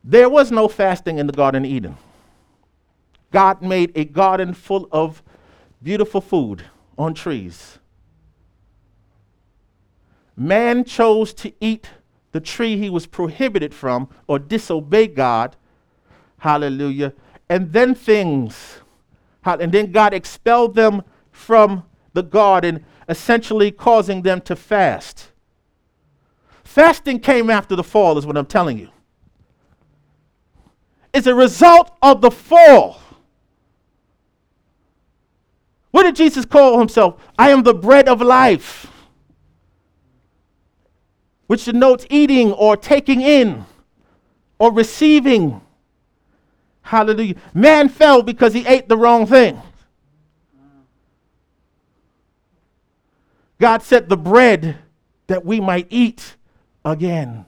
[0.02, 1.98] There was no fasting in the Garden of Eden.
[3.32, 5.22] God made a garden full of
[5.82, 6.64] beautiful food
[6.98, 7.78] on trees
[10.36, 11.90] man chose to eat
[12.32, 15.56] the tree he was prohibited from or disobey God,
[16.38, 17.14] hallelujah,
[17.48, 18.80] and then things,
[19.44, 25.30] and then God expelled them from the garden, essentially causing them to fast.
[26.64, 28.90] Fasting came after the fall, is what I'm telling you.
[31.14, 33.00] It's a result of the fall.
[35.96, 37.18] What did Jesus call himself?
[37.38, 38.86] I am the bread of life
[41.46, 43.64] which denotes eating or taking in
[44.58, 45.62] or receiving.
[46.82, 47.36] Hallelujah.
[47.54, 49.58] Man fell because he ate the wrong thing.
[53.58, 54.76] God set the bread
[55.28, 56.36] that we might eat
[56.84, 57.46] again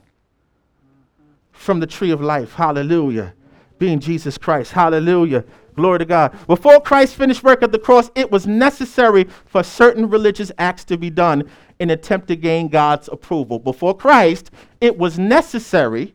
[1.51, 2.53] from the tree of life.
[2.53, 3.35] Hallelujah.
[3.77, 4.71] Being Jesus Christ.
[4.71, 5.45] Hallelujah.
[5.79, 6.37] Glory to God.
[6.45, 10.97] Before Christ finished work at the cross, it was necessary for certain religious acts to
[10.97, 13.59] be done in attempt to gain God's approval.
[13.59, 16.13] Before Christ, it was necessary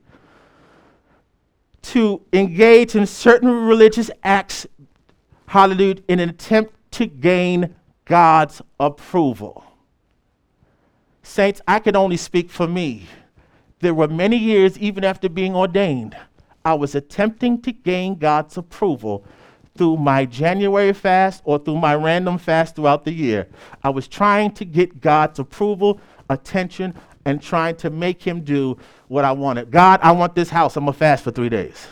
[1.81, 4.67] to engage in certain religious acts,
[5.47, 7.75] hallelujah, in an attempt to gain
[8.05, 9.65] God's approval.
[11.23, 13.07] Saints, I can only speak for me.
[13.81, 16.15] There were many years, even after being ordained,
[16.67, 19.25] I was attempting to gain God's approval
[19.77, 23.49] through my January fast or through my random fast throughout the year.
[23.83, 28.77] I was trying to get God's approval, attention, and trying to make Him do
[29.09, 29.71] what I wanted.
[29.71, 30.77] God, I want this house.
[30.77, 31.87] I'm going to fast for three days.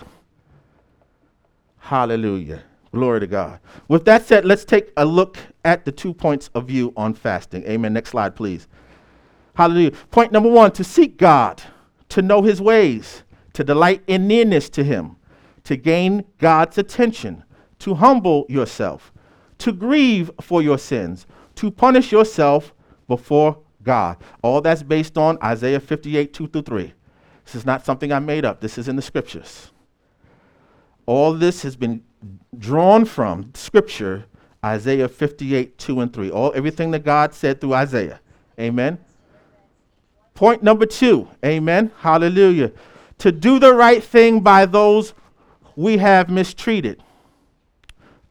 [1.78, 2.62] Hallelujah.
[2.92, 3.58] Glory to God.
[3.88, 7.64] With that said, let's take a look at the two points of view on fasting.
[7.64, 7.94] Amen.
[7.94, 8.68] Next slide, please.
[9.54, 9.92] Hallelujah.
[10.10, 11.62] Point number one to seek God,
[12.10, 13.22] to know His ways,
[13.54, 15.16] to delight in nearness to Him,
[15.64, 17.44] to gain God's attention,
[17.82, 19.12] to humble yourself,
[19.58, 22.72] to grieve for your sins, to punish yourself
[23.08, 24.18] before God.
[24.40, 26.92] All that's based on Isaiah 58, 2 through 3.
[27.44, 29.72] This is not something I made up, this is in the scriptures.
[31.06, 32.04] All this has been
[32.56, 34.26] drawn from scripture,
[34.64, 36.30] Isaiah 58, 2 and 3.
[36.30, 38.20] All everything that God said through Isaiah.
[38.60, 38.96] Amen.
[40.34, 41.90] Point number two, amen.
[41.98, 42.70] Hallelujah.
[43.18, 45.14] To do the right thing by those
[45.74, 47.02] we have mistreated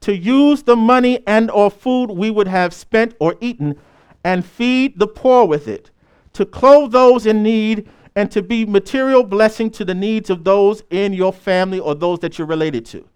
[0.01, 3.79] to use the money and or food we would have spent or eaten
[4.23, 5.91] and feed the poor with it,
[6.33, 10.83] to clothe those in need and to be material blessing to the needs of those
[10.89, 13.07] in your family or those that you're related to.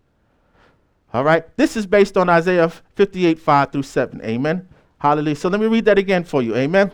[1.14, 1.46] All right?
[1.58, 4.22] This is based on Isaiah 58, 5 through 7.
[4.24, 4.68] Amen.
[5.00, 5.36] Hallelujah.
[5.36, 6.56] So let me read that again for you.
[6.56, 6.92] Amen.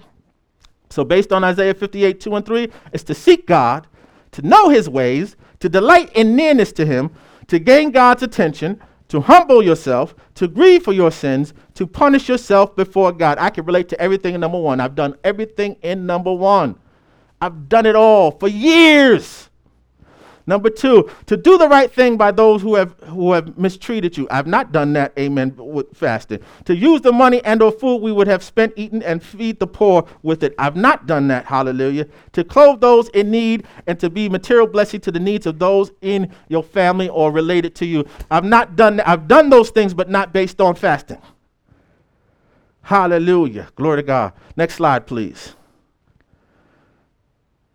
[0.92, 3.88] So, based on Isaiah 58, 2 and 3, it's to seek God,
[4.32, 7.12] to know his ways, to delight in nearness to him,
[7.48, 12.74] to gain God's attention, to humble yourself, to grieve for your sins, to punish yourself
[12.78, 13.38] before God.
[13.40, 14.80] I can relate to everything in number one.
[14.80, 16.80] I've done everything in number one.
[17.42, 19.50] I've done it all for years.
[20.52, 24.28] Number two, to do the right thing by those who have who have mistreated you.
[24.30, 26.40] I've not done that, amen, with fasting.
[26.66, 29.68] To use the money and or food we would have spent eating and feed the
[29.68, 30.54] poor with it.
[30.60, 32.06] I've not done that, hallelujah.
[32.34, 35.94] To clothe those in need and to be material blessing to the needs of those
[36.02, 38.06] in your family or related to you.
[38.30, 39.08] I've not done that.
[39.08, 41.22] I've done those things, but not based on fasting.
[42.82, 43.70] Hallelujah.
[43.76, 44.34] Glory to God.
[44.58, 45.56] Next slide, please.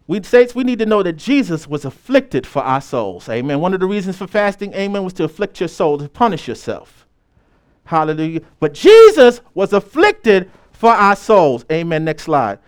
[0.07, 3.29] We saints, we need to know that Jesus was afflicted for our souls.
[3.29, 3.61] Amen.
[3.61, 7.07] One of the reasons for fasting, amen, was to afflict your soul, to punish yourself.
[7.85, 8.42] Hallelujah.
[8.61, 11.64] But Jesus was afflicted for our souls.
[11.73, 12.05] Amen.
[12.05, 12.59] Next slide.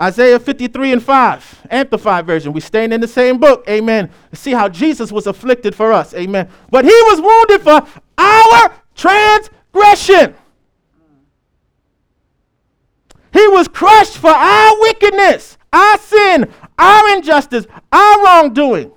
[0.00, 2.54] Isaiah 53 and 5, Amplified Version.
[2.54, 3.64] We staying in the same book.
[3.68, 4.10] Amen.
[4.32, 6.14] See how Jesus was afflicted for us.
[6.14, 6.48] Amen.
[6.70, 10.34] But he was wounded for our transgression.
[13.32, 18.92] He was crushed for our wickedness, our sin, our injustice, our wrongdoing.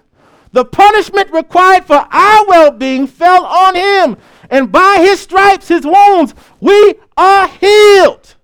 [0.52, 4.18] The punishment required for our well being fell on him,
[4.50, 8.36] and by his stripes, his wounds, we are healed.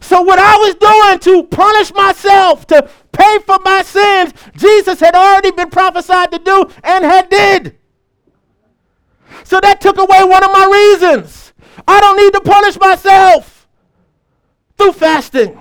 [0.00, 5.14] So, what I was doing to punish myself, to pay for my sins, Jesus had
[5.14, 7.78] already been prophesied to do and had did.
[9.44, 11.52] So, that took away one of my reasons.
[11.86, 13.68] I don't need to punish myself
[14.76, 15.59] through fasting.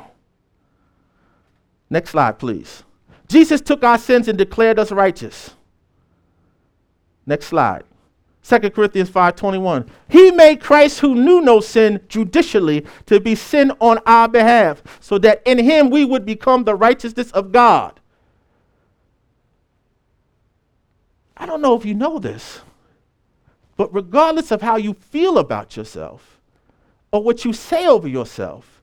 [1.89, 2.83] Next slide, please.
[3.27, 5.55] Jesus took our sins and declared us righteous.
[7.25, 7.83] Next slide.
[8.43, 9.87] 2 Corinthians 5:21.
[10.07, 15.19] He made Christ who knew no sin judicially to be sin on our behalf, so
[15.19, 17.99] that in him we would become the righteousness of God.
[21.37, 22.61] I don't know if you know this,
[23.77, 26.41] but regardless of how you feel about yourself
[27.11, 28.78] or what you say over yourself,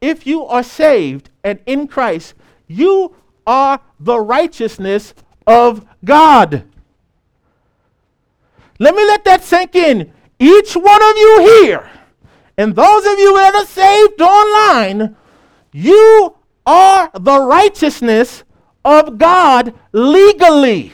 [0.00, 2.34] if you are saved and in Christ,
[2.66, 3.14] you
[3.46, 5.14] are the righteousness
[5.46, 6.64] of God.
[8.78, 10.12] Let me let that sink in.
[10.38, 11.90] Each one of you here,
[12.56, 15.16] and those of you that are saved online,
[15.72, 18.44] you are the righteousness
[18.84, 20.92] of God legally.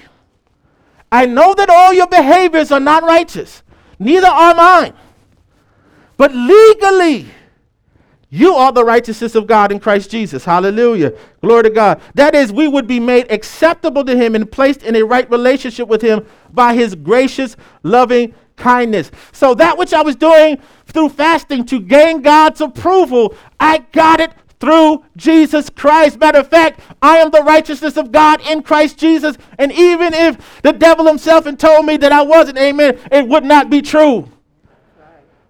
[1.12, 3.62] I know that all your behaviors are not righteous,
[3.98, 4.94] neither are mine.
[6.16, 7.26] But legally,
[8.34, 10.44] you are the righteousness of God in Christ Jesus.
[10.44, 11.12] Hallelujah.
[11.40, 12.00] Glory to God.
[12.14, 15.86] That is, we would be made acceptable to Him and placed in a right relationship
[15.86, 19.12] with Him by His gracious, loving kindness.
[19.30, 24.32] So, that which I was doing through fasting to gain God's approval, I got it
[24.58, 26.18] through Jesus Christ.
[26.18, 29.36] Matter of fact, I am the righteousness of God in Christ Jesus.
[29.60, 33.44] And even if the devil himself had told me that I wasn't, amen, it would
[33.44, 34.28] not be true.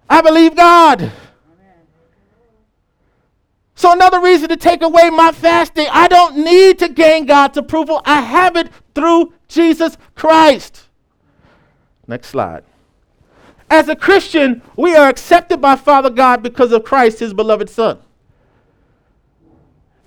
[0.07, 1.11] I believe God.
[3.75, 8.01] So, another reason to take away my fasting, I don't need to gain God's approval.
[8.05, 10.87] I have it through Jesus Christ.
[12.07, 12.63] Next slide.
[13.69, 17.99] As a Christian, we are accepted by Father God because of Christ, his beloved Son.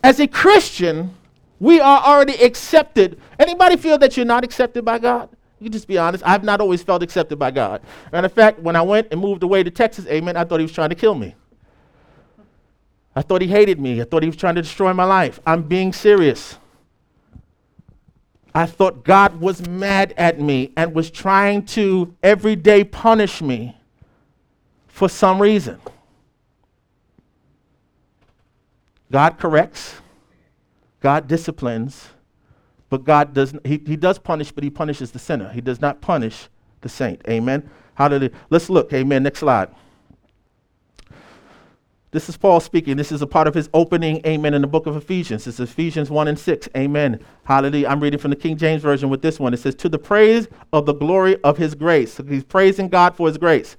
[0.03, 1.15] As a Christian,
[1.61, 3.21] we are already accepted.
[3.39, 5.29] Anybody feel that you're not accepted by God?
[5.59, 6.23] You can just be honest.
[6.25, 7.83] I've not always felt accepted by God.
[8.13, 10.65] And in fact, when I went and moved away to Texas, amen, I thought he
[10.65, 11.35] was trying to kill me.
[13.19, 14.01] I thought he hated me.
[14.01, 15.41] I thought he was trying to destroy my life.
[15.45, 16.57] I'm being serious.
[18.55, 23.77] I thought God was mad at me and was trying to every day punish me
[24.87, 25.81] for some reason.
[29.11, 29.97] God corrects,
[31.01, 32.11] God disciplines,
[32.89, 35.51] but God does he, he does punish, but he punishes the sinner.
[35.51, 36.49] He does not punish
[36.83, 37.21] the saint.
[37.29, 37.69] Amen.
[37.95, 38.31] Hallelujah.
[38.49, 38.93] Let's look.
[38.93, 39.25] Amen.
[39.25, 39.71] Next slide.
[42.11, 42.97] This is Paul speaking.
[42.97, 45.47] This is a part of his opening, amen, in the book of Ephesians.
[45.47, 46.67] It's Ephesians 1 and 6.
[46.75, 47.21] Amen.
[47.45, 47.87] Hallelujah.
[47.87, 49.53] I'm reading from the King James Version with this one.
[49.53, 52.15] It says, To the praise of the glory of his grace.
[52.15, 53.77] So he's praising God for his grace,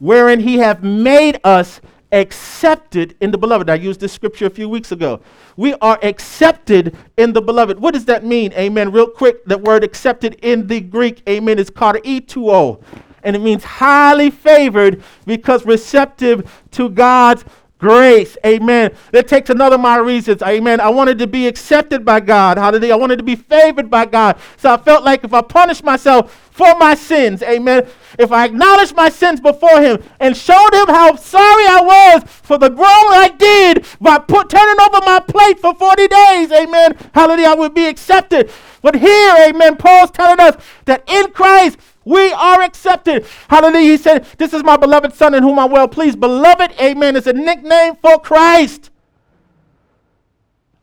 [0.00, 1.80] wherein he hath made us
[2.12, 3.70] accepted in the beloved.
[3.70, 5.22] I used this scripture a few weeks ago.
[5.56, 7.80] We are accepted in the beloved.
[7.80, 8.52] What does that mean?
[8.52, 8.92] Amen.
[8.92, 12.82] Real quick, that word accepted in the Greek, amen, is called etuo
[13.22, 17.44] and it means highly favored because receptive to God's
[17.78, 18.38] grace.
[18.44, 18.94] Amen.
[19.12, 20.42] That takes another of my reasons.
[20.42, 20.80] Amen.
[20.80, 22.56] I wanted to be accepted by God.
[22.56, 22.94] Hallelujah.
[22.94, 24.38] I wanted to be favored by God.
[24.56, 27.86] So I felt like if I punish myself for my sins, amen,
[28.18, 32.56] if I acknowledge my sins before Him and showed Him how sorry I was for
[32.56, 37.48] the wrong I did by put, turning over my plate for 40 days, amen, hallelujah,
[37.48, 38.50] I would be accepted.
[38.80, 41.76] But here, amen, Paul's telling us that in Christ,
[42.06, 43.26] we are accepted.
[43.48, 43.90] Hallelujah.
[43.90, 46.20] He said, This is my beloved Son in whom I'm well pleased.
[46.20, 48.90] Beloved, amen, is a nickname for Christ.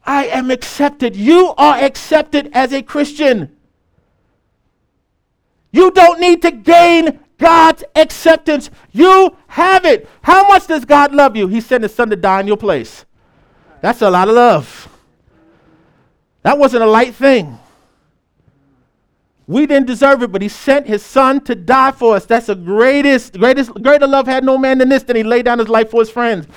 [0.05, 1.15] I am accepted.
[1.15, 3.55] You are accepted as a Christian.
[5.71, 8.69] You don't need to gain God's acceptance.
[8.91, 10.09] You have it.
[10.23, 11.47] How much does God love you?
[11.47, 13.05] He sent his son to die in your place.
[13.79, 14.89] That's a lot of love.
[16.41, 17.59] That wasn't a light thing.
[19.45, 22.25] We didn't deserve it, but he sent his son to die for us.
[22.25, 25.59] That's the greatest, greatest, greater love had no man than this, than he laid down
[25.59, 26.47] his life for his friends.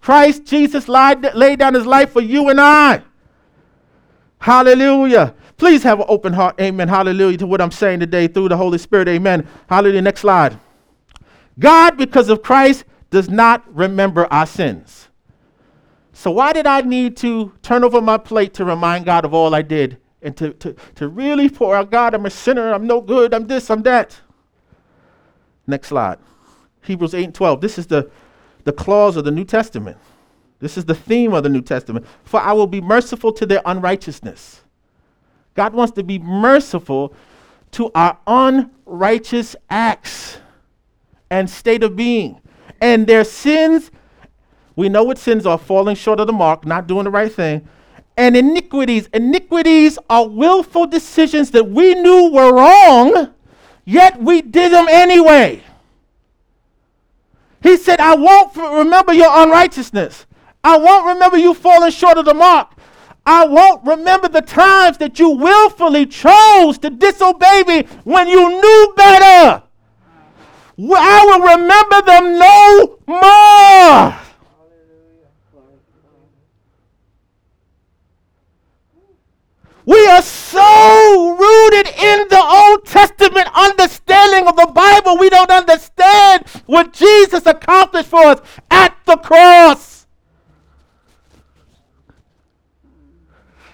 [0.00, 3.02] Christ Jesus lied, laid down his life for you and I.
[4.38, 5.34] Hallelujah.
[5.58, 6.58] Please have an open heart.
[6.58, 6.88] Amen.
[6.88, 9.08] Hallelujah to what I'm saying today through the Holy Spirit.
[9.08, 9.46] Amen.
[9.68, 10.00] Hallelujah.
[10.00, 10.58] Next slide.
[11.58, 15.08] God, because of Christ, does not remember our sins.
[16.14, 19.54] So, why did I need to turn over my plate to remind God of all
[19.54, 23.00] I did and to, to, to really pour out God, I'm a sinner, I'm no
[23.00, 24.20] good, I'm this, I'm that.
[25.66, 26.18] Next slide.
[26.82, 27.60] Hebrews 8 and 12.
[27.60, 28.10] This is the,
[28.64, 29.96] the clause of the New Testament.
[30.58, 32.06] This is the theme of the New Testament.
[32.24, 34.62] For I will be merciful to their unrighteousness.
[35.54, 37.14] God wants to be merciful
[37.72, 40.38] to our unrighteous acts
[41.30, 42.40] and state of being.
[42.80, 43.90] And their sins,
[44.76, 47.66] we know what sins are falling short of the mark, not doing the right thing
[48.20, 49.08] and iniquities.
[49.14, 53.32] Iniquities are willful decisions that we knew were wrong,
[53.86, 55.62] yet we did them anyway.
[57.62, 60.26] He said, I won't remember your unrighteousness.
[60.62, 62.74] I won't remember you falling short of the mark.
[63.24, 68.92] I won't remember the times that you willfully chose to disobey me when you knew
[68.98, 69.62] better.
[70.78, 74.29] I will remember them no more.
[79.90, 86.46] We are so rooted in the Old Testament understanding of the Bible, we don't understand
[86.66, 90.06] what Jesus accomplished for us at the cross.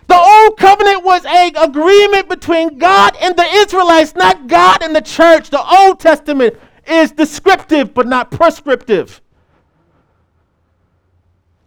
[0.07, 5.03] The old covenant was an agreement between God and the Israelites, not God and the
[5.03, 5.51] church.
[5.51, 6.55] The Old Testament
[6.87, 9.21] is descriptive but not prescriptive.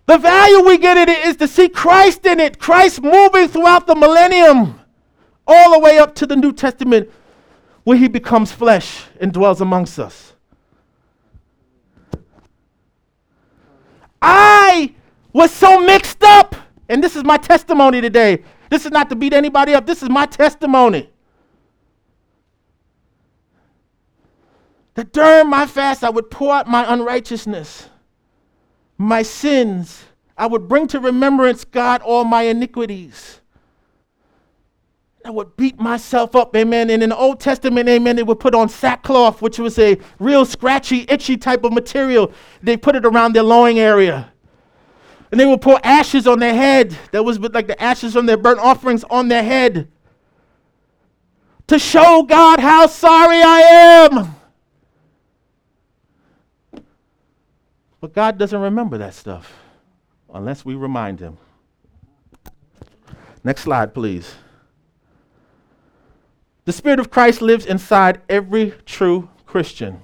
[0.10, 3.86] The value we get in it is to see Christ in it, Christ moving throughout
[3.86, 4.80] the millennium,
[5.46, 7.12] all the way up to the New Testament,
[7.84, 10.34] where he becomes flesh and dwells amongst us.
[14.20, 14.96] I
[15.32, 16.56] was so mixed up,
[16.90, 18.44] and this is my testimony today.
[18.72, 21.08] This is not to beat anybody up, this is my testimony.
[24.96, 27.90] That during my fast, I would pour out my unrighteousness
[29.00, 30.04] my sins.
[30.38, 33.40] I would bring to remembrance, God, all my iniquities.
[35.26, 36.90] I would beat myself up, amen.
[36.90, 40.46] And in the Old Testament, amen, they would put on sackcloth, which was a real
[40.46, 42.32] scratchy, itchy type of material.
[42.62, 44.32] They put it around their loin area.
[45.32, 46.98] And they would pour ashes on their head.
[47.12, 49.90] That was like the ashes from their burnt offerings on their head.
[51.68, 54.39] To show God how sorry I am.
[58.02, 59.54] But God doesn't remember that stuff
[60.34, 61.38] unless we remind Him.
[63.44, 64.36] Next slide, please.
[66.66, 70.02] The Spirit of Christ lives inside every true Christian.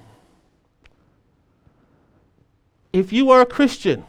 [2.92, 4.04] If you are a Christian,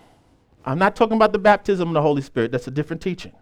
[0.66, 3.34] I'm not talking about the baptism of the Holy Spirit, that's a different teaching.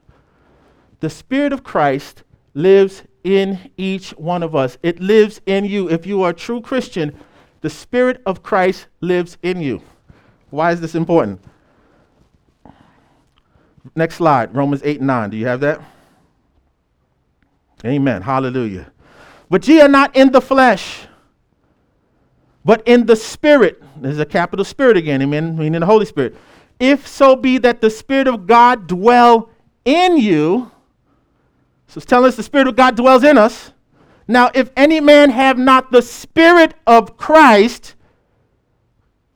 [0.99, 2.23] The Spirit of Christ
[2.53, 4.77] lives in each one of us.
[4.83, 5.89] It lives in you.
[5.89, 7.17] If you are a true Christian,
[7.61, 9.81] the Spirit of Christ lives in you.
[10.55, 11.41] Why is this important?
[13.95, 15.29] Next slide, Romans 8 and 9.
[15.29, 15.81] Do you have that?
[17.83, 18.21] Amen.
[18.21, 18.91] Hallelujah.
[19.49, 21.07] But ye are not in the flesh,
[22.63, 23.83] but in the spirit.
[23.97, 26.35] There's a capital spirit again, amen, meaning in the Holy Spirit.
[26.79, 29.49] If so be that the Spirit of God dwell
[29.85, 30.71] in you,
[31.87, 33.71] so it's telling us the Spirit of God dwells in us.
[34.27, 37.94] Now, if any man have not the Spirit of Christ,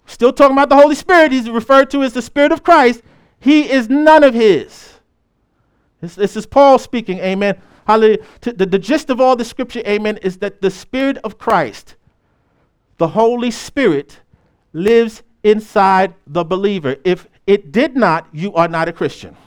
[0.09, 1.31] Still talking about the Holy Spirit.
[1.31, 3.03] He's referred to as the Spirit of Christ.
[3.39, 4.95] He is none of his.
[6.01, 7.61] This, this is Paul speaking, amen.
[7.85, 8.17] Hallelujah.
[8.41, 11.95] The, the gist of all the scripture, amen, is that the Spirit of Christ,
[12.97, 14.19] the Holy Spirit,
[14.73, 16.95] lives inside the believer.
[17.03, 19.37] If it did not, you are not a Christian.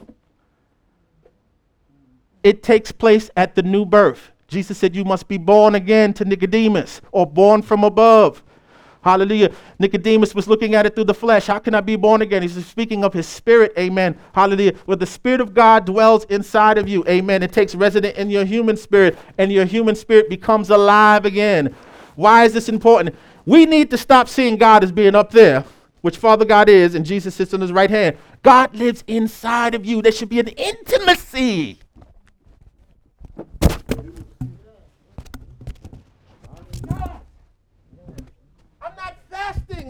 [2.44, 4.30] It takes place at the new birth.
[4.46, 8.44] Jesus said, You must be born again to Nicodemus or born from above.
[9.02, 9.52] Hallelujah.
[9.78, 11.46] Nicodemus was looking at it through the flesh.
[11.48, 12.42] How can I be born again?
[12.42, 13.72] He's speaking of his spirit.
[13.76, 14.16] Amen.
[14.32, 14.74] Hallelujah.
[14.84, 17.04] Where the spirit of God dwells inside of you.
[17.08, 17.42] Amen.
[17.42, 21.74] It takes resident in your human spirit, and your human spirit becomes alive again.
[22.14, 23.16] Why is this important?
[23.44, 25.64] We need to stop seeing God as being up there,
[26.02, 28.16] which Father God is, and Jesus sits on his right hand.
[28.42, 30.00] God lives inside of you.
[30.00, 31.78] There should be an intimacy.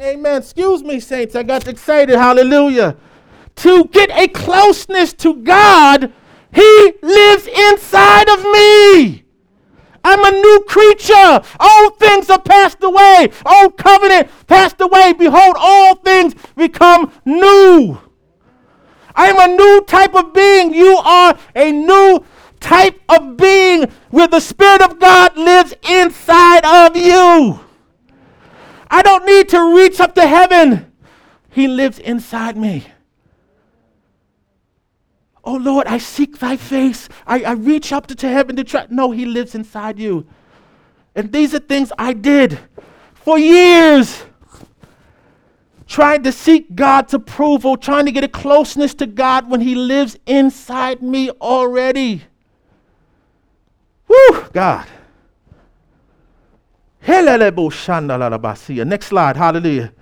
[0.03, 0.39] Amen.
[0.39, 1.37] Excuse me, saints.
[1.37, 2.17] I got excited.
[2.17, 2.97] Hallelujah.
[3.55, 6.13] To get a closeness to God,
[6.53, 9.23] He lives inside of me.
[10.03, 11.41] I'm a new creature.
[11.61, 13.29] Old things are passed away.
[13.47, 15.13] Old covenant passed away.
[15.13, 18.01] Behold, all things become new.
[19.15, 20.75] I am a new type of being.
[20.75, 22.25] You are a new
[22.59, 27.61] type of being where the Spirit of God lives inside of you.
[28.93, 30.93] I don't need to reach up to heaven.
[31.51, 32.85] He lives inside me.
[35.43, 37.09] Oh Lord, I seek thy face.
[37.27, 38.87] I, I reach up to, to heaven to try.
[38.91, 40.27] No, he lives inside you.
[41.15, 42.59] And these are things I did
[43.15, 44.25] for years.
[45.87, 49.75] Trying to seek God's approval, oh, trying to get a closeness to God when He
[49.75, 52.23] lives inside me already.
[54.07, 54.87] Whew, God.
[58.85, 59.37] Next slide.
[59.37, 59.93] Hallelujah.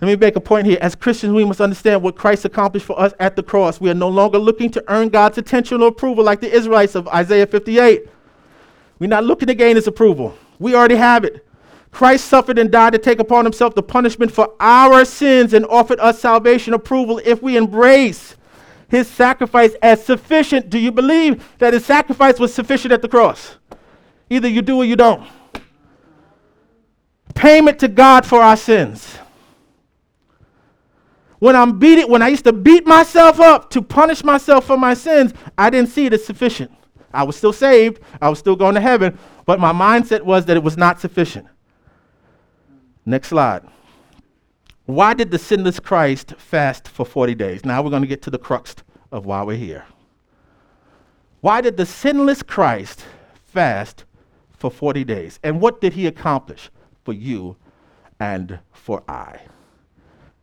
[0.00, 0.78] Let me make a point here.
[0.80, 3.80] As Christians, we must understand what Christ accomplished for us at the cross.
[3.80, 7.06] We are no longer looking to earn God's attention or approval like the Israelites of
[7.08, 8.08] Isaiah 58.
[8.98, 10.36] We're not looking to gain his approval.
[10.58, 11.46] We already have it.
[11.92, 16.00] Christ suffered and died to take upon himself the punishment for our sins and offered
[16.00, 18.36] us salvation approval if we embrace
[18.88, 20.70] his sacrifice as sufficient.
[20.70, 23.56] Do you believe that his sacrifice was sufficient at the cross?
[24.28, 25.28] Either you do or you don't.
[27.34, 29.16] Payment to God for our sins.
[31.38, 34.76] When I'm beat it, when I used to beat myself up to punish myself for
[34.76, 36.70] my sins, I didn't see it as sufficient.
[37.12, 40.56] I was still saved, I was still going to heaven, but my mindset was that
[40.56, 41.46] it was not sufficient.
[43.06, 43.62] Next slide.
[44.84, 47.64] Why did the sinless Christ fast for 40 days?
[47.64, 48.76] Now we're going to get to the crux
[49.10, 49.86] of why we're here.
[51.40, 53.04] Why did the sinless Christ
[53.46, 54.04] fast
[54.50, 55.40] for 40 days?
[55.42, 56.70] And what did he accomplish
[57.04, 57.56] for you
[58.18, 59.40] and for I?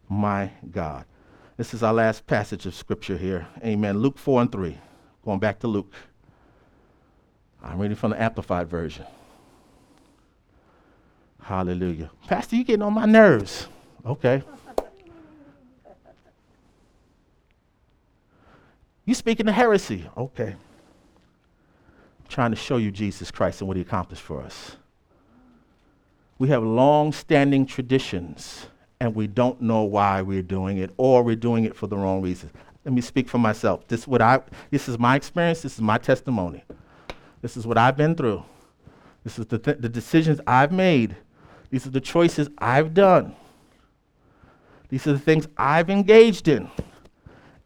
[0.10, 1.06] My God.
[1.58, 3.48] This is our last passage of scripture here.
[3.64, 4.00] Amen.
[4.00, 4.78] Luke 4 and 3.
[5.26, 5.94] Going back to Luke.
[7.64, 9.06] I'm reading from the Amplified Version.
[11.42, 12.12] Hallelujah.
[12.28, 13.68] Pastor, you getting on my nerves.
[14.06, 14.44] Okay.
[19.06, 20.06] You speaking the heresy.
[20.18, 20.50] Okay.
[20.50, 20.58] I'm
[22.28, 24.76] trying to show you Jesus Christ and what he accomplished for us.
[26.40, 28.68] We have long standing traditions
[29.00, 32.22] and we don't know why we're doing it or we're doing it for the wrong
[32.22, 32.52] reasons.
[32.86, 33.88] Let me speak for myself.
[33.88, 34.40] This, what I,
[34.72, 36.64] this is my experience, this is my testimony.
[37.42, 38.44] This is what I've been through.
[39.24, 41.18] This is the, th- the decisions I've made.
[41.70, 43.36] These are the choices I've done.
[44.90, 46.70] These are the things I've engaged in.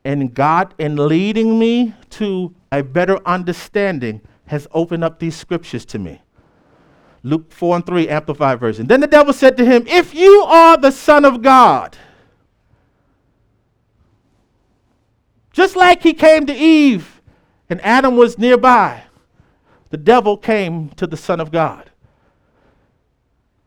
[0.03, 5.99] And God, in leading me to a better understanding, has opened up these scriptures to
[5.99, 6.21] me.
[7.23, 8.87] Luke 4 and 3, Amplified Version.
[8.87, 11.97] Then the devil said to him, If you are the Son of God,
[15.53, 17.21] just like he came to Eve
[17.69, 19.03] and Adam was nearby,
[19.89, 21.91] the devil came to the Son of God.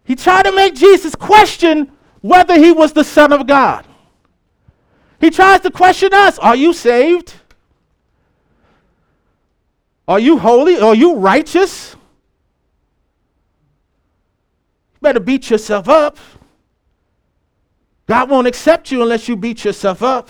[0.04, 3.86] He tried to make Jesus question whether he was the Son of God.
[5.20, 7.34] He tries to question us Are you saved?
[10.06, 10.78] Are you holy?
[10.78, 11.96] Are you righteous?
[14.93, 16.18] You better beat yourself up.
[18.06, 20.28] God won't accept you unless you beat yourself up.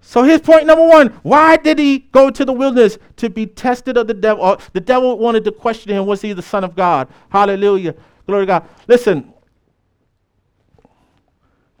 [0.00, 1.08] So here's point number one.
[1.22, 2.98] Why did he go to the wilderness?
[3.18, 4.42] To be tested of the devil.
[4.42, 7.06] Or the devil wanted to question him, was he the son of God?
[7.28, 7.94] Hallelujah.
[8.26, 8.68] Glory to God.
[8.88, 9.32] Listen,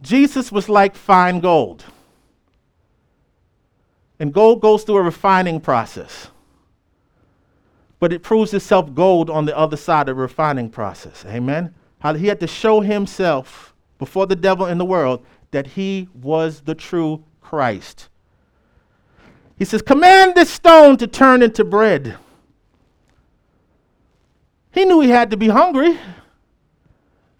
[0.00, 1.84] Jesus was like fine gold.
[4.20, 6.28] And gold goes through a refining process.
[8.00, 11.24] But it proves itself gold on the other side of the refining process.
[11.26, 11.74] Amen.
[12.00, 16.62] How he had to show himself before the devil in the world that he was
[16.62, 18.08] the true Christ.
[19.58, 22.16] He says, Command this stone to turn into bread.
[24.72, 25.98] He knew he had to be hungry,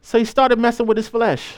[0.02, 1.54] so he started messing with his flesh.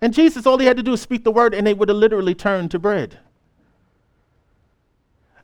[0.00, 1.96] And Jesus, all he had to do was speak the word, and they would have
[1.98, 3.18] literally turned to bread.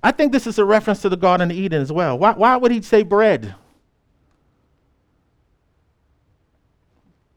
[0.03, 2.19] I think this is a reference to the Garden of Eden as well.
[2.19, 3.55] Why, why would he say bread?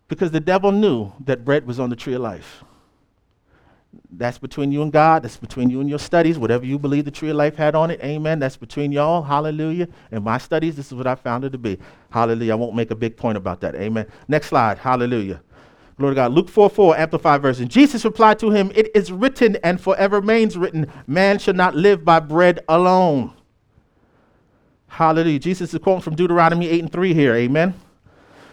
[0.07, 2.63] Because the devil knew that bread was on the tree of life.
[4.11, 5.23] That's between you and God.
[5.23, 6.37] That's between you and your studies.
[6.37, 8.39] Whatever you believe the tree of life had on it, amen.
[8.39, 9.23] That's between y'all.
[9.23, 9.87] Hallelujah.
[10.11, 11.79] In my studies, this is what I found it to be.
[12.11, 12.53] Hallelujah.
[12.53, 13.75] I won't make a big point about that.
[13.75, 14.05] Amen.
[14.27, 14.77] Next slide.
[14.77, 15.41] Hallelujah.
[15.99, 16.33] To God.
[16.33, 17.67] Luke 4 4, Amplified Version.
[17.67, 22.03] Jesus replied to him, It is written and forever remains written, man shall not live
[22.03, 23.33] by bread alone.
[24.87, 25.39] Hallelujah.
[25.39, 27.35] Jesus is quoting from Deuteronomy 8 and 3 here.
[27.35, 27.73] Amen.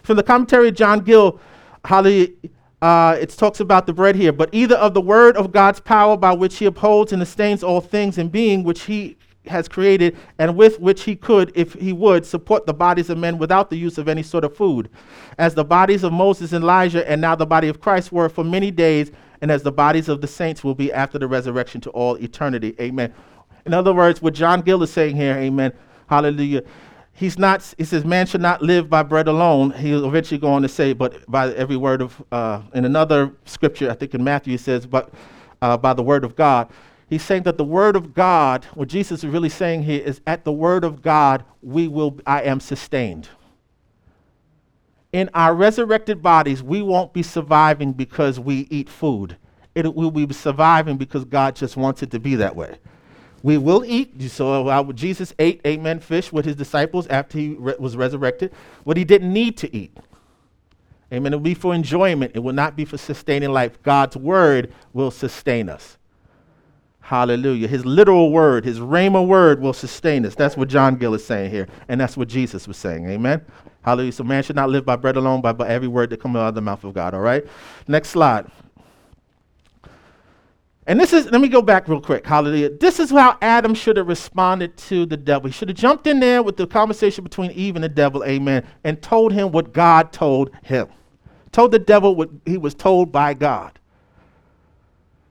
[0.03, 1.39] From the commentary John Gill,
[1.83, 2.29] hallelujah
[2.81, 6.17] uh, it talks about the bread here, but either of the word of God's power
[6.17, 9.17] by which he upholds and sustains all things in being, which he
[9.47, 13.37] has created, and with which he could, if he would, support the bodies of men
[13.37, 14.89] without the use of any sort of food,
[15.37, 18.43] as the bodies of Moses and Elijah, and now the body of Christ were for
[18.43, 19.11] many days,
[19.41, 22.75] and as the bodies of the saints will be after the resurrection to all eternity.
[22.79, 23.13] Amen.
[23.65, 25.73] In other words, what John Gill is saying here, amen,
[26.07, 26.63] hallelujah,
[27.13, 29.71] he's not, he says, man should not live by bread alone.
[29.71, 33.89] He'll eventually go on to say, but by every word of, uh, in another scripture,
[33.89, 35.11] I think in Matthew, he says, but
[35.61, 36.69] uh, by the word of God.
[37.11, 40.45] He's saying that the word of God, what Jesus is really saying here is at
[40.45, 43.27] the word of God, we will, I am sustained.
[45.11, 49.35] In our resurrected bodies, we won't be surviving because we eat food.
[49.75, 52.77] It will be surviving because God just wants it to be that way.
[53.43, 54.13] We will eat.
[54.17, 58.53] You saw how Jesus ate, amen, fish with his disciples after he re- was resurrected.
[58.85, 59.97] What he didn't need to eat.
[61.11, 61.33] Amen.
[61.33, 62.31] It will be for enjoyment.
[62.35, 63.83] It will not be for sustaining life.
[63.83, 65.97] God's word will sustain us.
[67.11, 67.67] Hallelujah.
[67.67, 70.33] His literal word, his rhema word will sustain us.
[70.33, 71.67] That's what John Gill is saying here.
[71.89, 73.05] And that's what Jesus was saying.
[73.09, 73.45] Amen.
[73.81, 74.13] Hallelujah.
[74.13, 76.47] So man should not live by bread alone, but by every word that comes out
[76.47, 77.13] of the mouth of God.
[77.13, 77.45] All right.
[77.85, 78.49] Next slide.
[80.87, 82.25] And this is, let me go back real quick.
[82.25, 82.77] Hallelujah.
[82.77, 85.49] This is how Adam should have responded to the devil.
[85.49, 88.65] He should have jumped in there with the conversation between Eve and the devil, amen,
[88.85, 90.87] and told him what God told him.
[91.51, 93.77] Told the devil what he was told by God.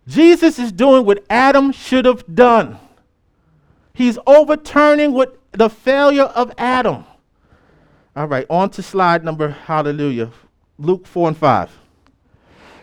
[0.06, 2.78] Jesus is doing what Adam should have done.
[3.94, 7.04] He's overturning what the failure of Adam.
[8.16, 10.30] All right, on to slide number, hallelujah,
[10.78, 11.78] Luke 4 and 5.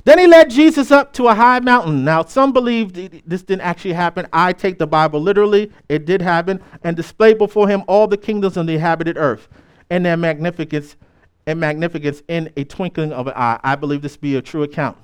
[0.08, 2.06] Then he led Jesus up to a high mountain.
[2.06, 2.94] Now, some believe
[3.28, 4.26] this didn't actually happen.
[4.32, 5.70] I take the Bible literally.
[5.90, 6.64] It did happen.
[6.86, 9.50] And displayed before him all the kingdoms of the inhabited earth
[9.90, 10.96] and their magnificence
[11.46, 13.60] and magnificence in a twinkling of an eye.
[13.66, 14.98] I believe this be a true account.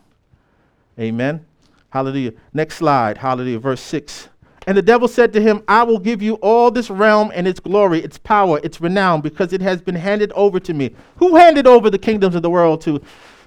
[0.97, 1.45] Amen.
[1.93, 2.33] Hallelujah.
[2.55, 3.19] Next slide.
[3.19, 3.59] Hallelujah.
[3.59, 4.27] Verse 6.
[4.65, 7.59] And the devil said to him, I will give you all this realm and its
[7.59, 10.95] glory, its power, its renown, because it has been handed over to me.
[11.17, 12.99] Who handed over the kingdoms of the world to,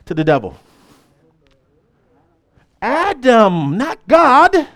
[0.04, 0.56] to the devil?
[2.80, 4.68] Adam, not God.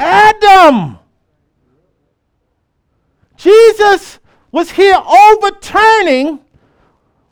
[0.00, 0.98] Adam.
[3.36, 4.20] Jesus
[4.50, 6.40] was here overturning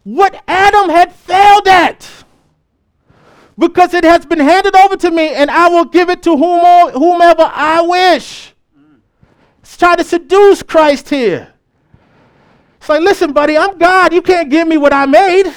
[0.02, 2.06] what Adam had failed at.
[3.56, 6.90] Because it has been handed over to me, and I will give it to whom,
[6.90, 8.52] whomever I wish.
[9.60, 11.52] It's trying to seduce Christ here.
[12.78, 14.12] It's like, listen, buddy, I'm God.
[14.12, 15.52] You can't give me what I made.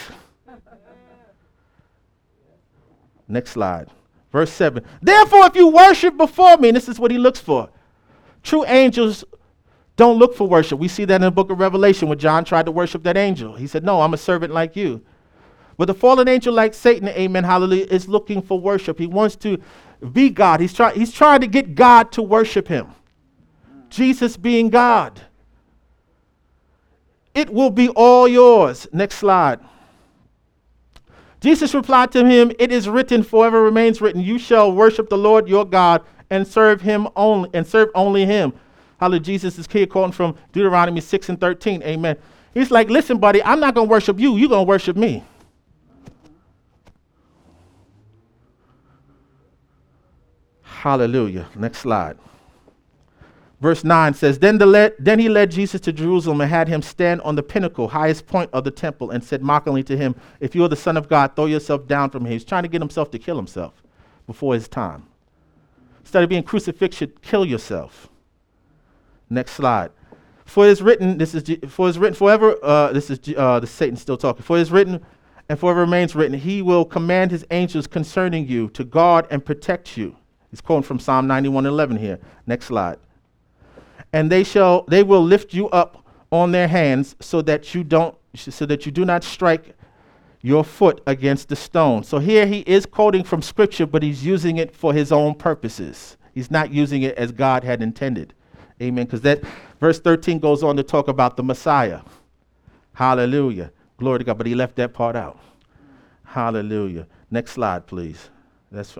[3.27, 3.89] Next slide.
[4.31, 7.69] Verse 7 Therefore, if you worship before me, this is what he looks for.
[8.43, 9.25] True angels
[9.95, 10.79] don't look for worship.
[10.79, 13.55] We see that in the book of Revelation when John tried to worship that angel.
[13.55, 15.03] He said, No, I'm a servant like you.
[15.77, 18.97] But the fallen angel, like Satan, amen, hallelujah, is looking for worship.
[18.97, 19.59] He wants to
[20.11, 20.59] be God.
[20.59, 22.87] He's, try- he's trying to get God to worship him.
[23.89, 25.21] Jesus being God.
[27.35, 28.87] It will be all yours.
[28.91, 29.59] Next slide.
[31.39, 35.47] Jesus replied to him, It is written, forever remains written, you shall worship the Lord
[35.47, 36.01] your God
[36.31, 38.53] and serve him only and serve only him.
[38.99, 39.21] Hallelujah.
[39.21, 41.83] Jesus is here quoting from Deuteronomy 6 and 13.
[41.83, 42.17] Amen.
[42.55, 45.23] He's like, listen, buddy, I'm not gonna worship you, you're gonna worship me.
[50.87, 51.47] Hallelujah.
[51.53, 52.17] Next slide.
[53.59, 57.19] Verse 9 says, then, the then he led Jesus to Jerusalem and had him stand
[57.21, 60.63] on the pinnacle, highest point of the temple, and said mockingly to him, If you
[60.63, 62.31] are the Son of God, throw yourself down from here.
[62.31, 63.83] He's trying to get himself to kill himself
[64.27, 65.07] before his time.
[65.99, 68.07] Instead of being crucifixion, kill yourself.
[69.29, 69.91] Next slide.
[70.45, 72.55] For it is written, this is for it is written forever.
[72.63, 74.41] Uh, this is uh, the Satan still talking.
[74.41, 75.05] For it is written,
[75.49, 76.39] and forever remains written.
[76.39, 80.15] He will command his angels concerning you to guard and protect you.
[80.49, 82.19] He's quoting from Psalm 91:11 here.
[82.45, 82.97] Next slide
[84.13, 88.15] and they shall they will lift you up on their hands so that you don't
[88.35, 89.75] so that you do not strike
[90.41, 92.03] your foot against the stone.
[92.03, 96.15] So here he is quoting from scripture, but he's using it for his own purposes.
[96.33, 98.33] He's not using it as God had intended.
[98.81, 99.05] Amen.
[99.05, 99.43] Because that
[99.79, 102.01] verse 13 goes on to talk about the Messiah.
[102.93, 103.71] Hallelujah.
[103.97, 104.37] Glory to God.
[104.37, 105.39] But he left that part out.
[106.23, 107.07] Hallelujah.
[107.31, 108.29] Next slide, please.
[108.71, 108.91] That's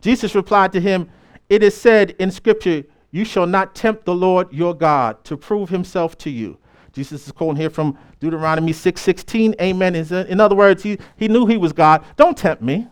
[0.00, 1.08] Jesus replied to him,
[1.48, 5.68] It is said in scripture, you shall not tempt the Lord your God to prove
[5.68, 6.58] himself to you.
[6.92, 9.54] Jesus is quoting here from Deuteronomy 6 16.
[9.60, 9.94] Amen.
[9.94, 12.04] In other words, he, he knew he was God.
[12.16, 12.88] Don't tempt me.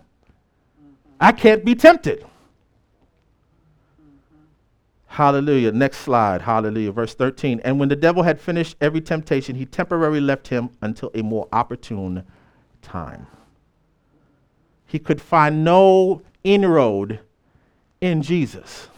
[1.20, 2.24] I can't be tempted.
[5.06, 5.72] Hallelujah.
[5.72, 6.42] Next slide.
[6.42, 6.92] Hallelujah.
[6.92, 7.61] Verse 13.
[7.64, 11.48] And when the devil had finished every temptation, he temporarily left him until a more
[11.52, 12.24] opportune
[12.82, 13.26] time.
[14.86, 16.22] He could find no
[16.55, 17.20] inroad
[18.01, 18.88] in Jesus.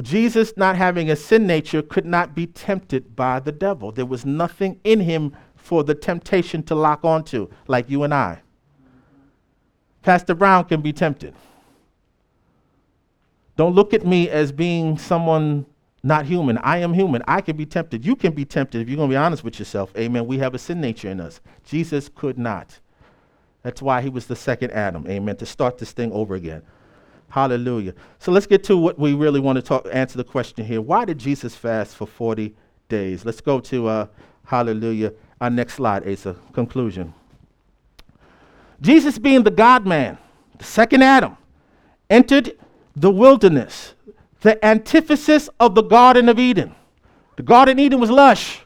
[0.00, 3.92] Jesus, not having a sin nature, could not be tempted by the devil.
[3.92, 8.40] There was nothing in him for the temptation to lock onto, like you and I.
[10.02, 11.34] Pastor Brown can be tempted.
[13.56, 15.66] Don't look at me as being someone
[16.02, 16.58] not human.
[16.58, 17.22] I am human.
[17.28, 18.04] I can be tempted.
[18.04, 19.96] You can be tempted if you're going to be honest with yourself.
[19.96, 20.26] Amen.
[20.26, 21.40] We have a sin nature in us.
[21.64, 22.80] Jesus could not.
[23.62, 25.06] That's why he was the second Adam.
[25.08, 25.36] Amen.
[25.36, 26.62] To start this thing over again.
[27.28, 27.94] Hallelujah.
[28.18, 30.82] So let's get to what we really want to talk, answer the question here.
[30.82, 32.54] Why did Jesus fast for 40
[32.88, 33.24] days?
[33.24, 34.06] Let's go to, uh,
[34.44, 36.36] hallelujah, our next slide, Asa.
[36.52, 37.14] Conclusion.
[38.82, 40.18] Jesus, being the God man,
[40.58, 41.36] the second Adam,
[42.10, 42.58] entered
[42.94, 43.94] the wilderness,
[44.40, 46.74] the antithesis of the Garden of Eden.
[47.36, 48.60] The Garden of Eden was lush,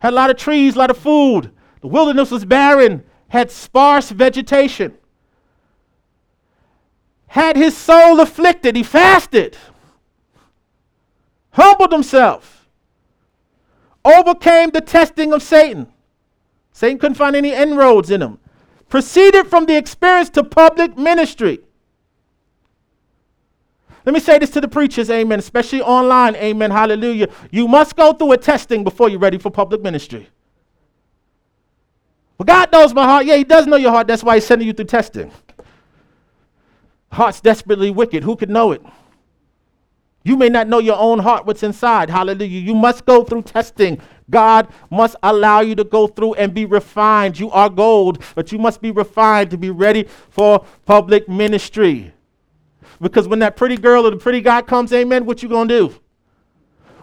[0.00, 1.52] had a lot of trees, a lot of food.
[1.82, 4.96] The wilderness was barren, had sparse vegetation
[7.28, 8.74] had his soul afflicted.
[8.74, 9.56] He fasted,
[11.52, 12.68] humbled himself,
[14.04, 15.86] overcame the testing of Satan.
[16.72, 18.38] Satan couldn't find any inroads in him.
[18.88, 21.60] Proceeded from the experience to public ministry.
[24.04, 27.28] Let me say this to the preachers, amen, especially online, amen, hallelujah.
[27.52, 30.28] You must go through a testing before you're ready for public ministry.
[32.40, 33.26] Well, God knows my heart.
[33.26, 34.06] Yeah, He does know your heart.
[34.06, 35.30] That's why He's sending you through testing.
[37.12, 38.24] Heart's desperately wicked.
[38.24, 38.82] Who could know it?
[40.24, 42.08] You may not know your own heart, what's inside.
[42.08, 42.60] Hallelujah.
[42.60, 44.00] You must go through testing.
[44.30, 47.38] God must allow you to go through and be refined.
[47.38, 52.10] You are gold, but you must be refined to be ready for public ministry.
[53.02, 55.94] Because when that pretty girl or the pretty guy comes, amen, what you to do?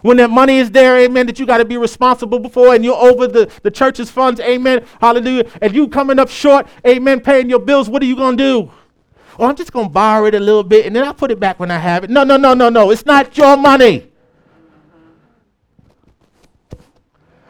[0.02, 2.96] When that money is there, amen, that you got to be responsible before and you're
[2.96, 7.58] over the, the church's funds, amen, hallelujah, and you coming up short, amen, paying your
[7.58, 8.70] bills, what are you going to do?
[9.38, 11.38] Oh, I'm just going to borrow it a little bit and then I'll put it
[11.38, 12.10] back when I have it.
[12.10, 12.90] No, no, no, no, no.
[12.90, 14.10] It's not your money.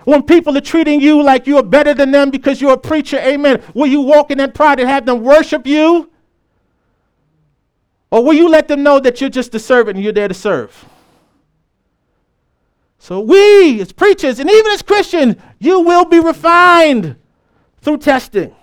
[0.05, 3.63] When people are treating you like you're better than them because you're a preacher, amen,
[3.75, 6.11] will you walk in that pride and have them worship you?
[8.11, 10.35] Or will you let them know that you're just a servant and you're there to
[10.35, 10.87] serve?
[13.09, 17.17] So, we as preachers and even as Christians, you will be refined
[17.81, 18.55] through testing.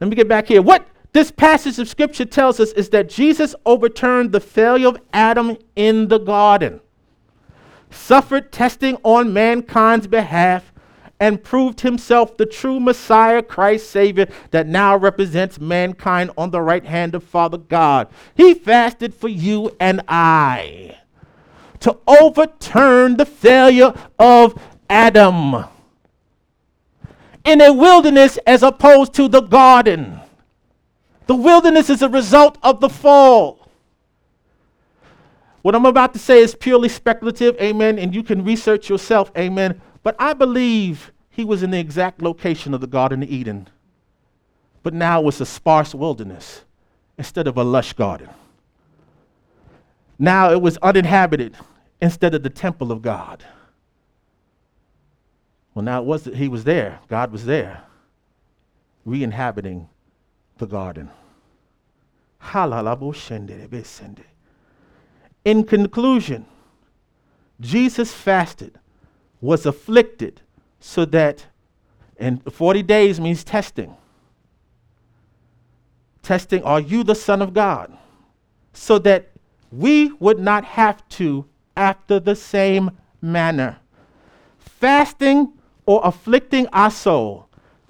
[0.00, 0.62] Let me get back here.
[0.62, 5.58] What this passage of scripture tells us is that Jesus overturned the failure of Adam
[5.76, 6.80] in the garden,
[7.90, 10.72] suffered testing on mankind's behalf,
[11.20, 16.86] and proved himself the true Messiah, Christ Savior, that now represents mankind on the right
[16.86, 18.08] hand of Father God.
[18.34, 20.96] He fasted for you and I
[21.80, 25.64] to overturn the failure of Adam
[27.44, 30.20] in a wilderness as opposed to the garden.
[31.26, 33.68] The wilderness is a result of the fall.
[35.62, 39.80] What I'm about to say is purely speculative, amen, and you can research yourself, amen.
[40.02, 43.68] But I believe he was in the exact location of the Garden of Eden.
[44.82, 46.62] But now it's a sparse wilderness
[47.18, 48.30] instead of a lush garden.
[50.18, 51.56] Now it was uninhabited
[52.00, 53.44] instead of the temple of God.
[55.74, 57.00] Well, now it was that he was there.
[57.08, 57.84] God was there,
[59.04, 59.88] re-inhabiting
[60.58, 61.10] the garden.
[65.44, 66.46] In conclusion,
[67.60, 68.78] Jesus fasted,
[69.40, 70.40] was afflicted,
[70.80, 71.46] so that,
[72.18, 73.96] and 40 days means testing.
[76.22, 77.96] Testing, are you the Son of God?
[78.72, 79.30] So that
[79.70, 81.46] we would not have to
[81.80, 82.90] after the same
[83.22, 83.78] manner.
[84.58, 85.54] Fasting
[85.86, 87.48] or afflicting our soul,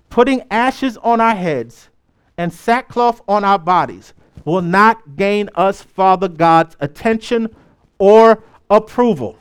[0.09, 1.91] putting ashes on our heads
[2.38, 4.14] and sackcloth on our bodies
[4.45, 7.55] will not gain us Father God's attention
[7.99, 9.36] or approval.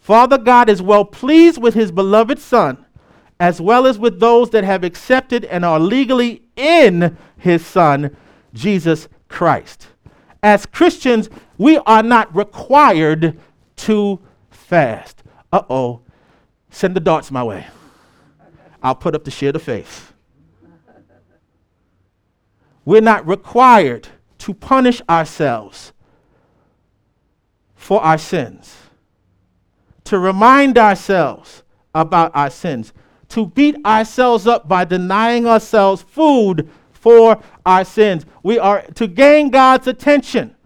[0.00, 2.84] Father God is well pleased with his beloved Son,
[3.38, 8.16] as well as with those that have accepted and are legally in his Son,
[8.54, 9.88] Jesus Christ.
[10.44, 13.40] As Christians, we are not required
[13.76, 14.20] to
[14.50, 15.22] fast.
[15.50, 16.02] Uh oh,
[16.68, 17.66] send the darts my way.
[18.82, 20.12] I'll put up the shield of faith.
[22.84, 24.08] We're not required
[24.40, 25.94] to punish ourselves
[27.74, 28.76] for our sins,
[30.04, 31.62] to remind ourselves
[31.94, 32.92] about our sins,
[33.30, 36.68] to beat ourselves up by denying ourselves food
[37.04, 38.24] for our sins.
[38.42, 40.56] We are to gain God's attention,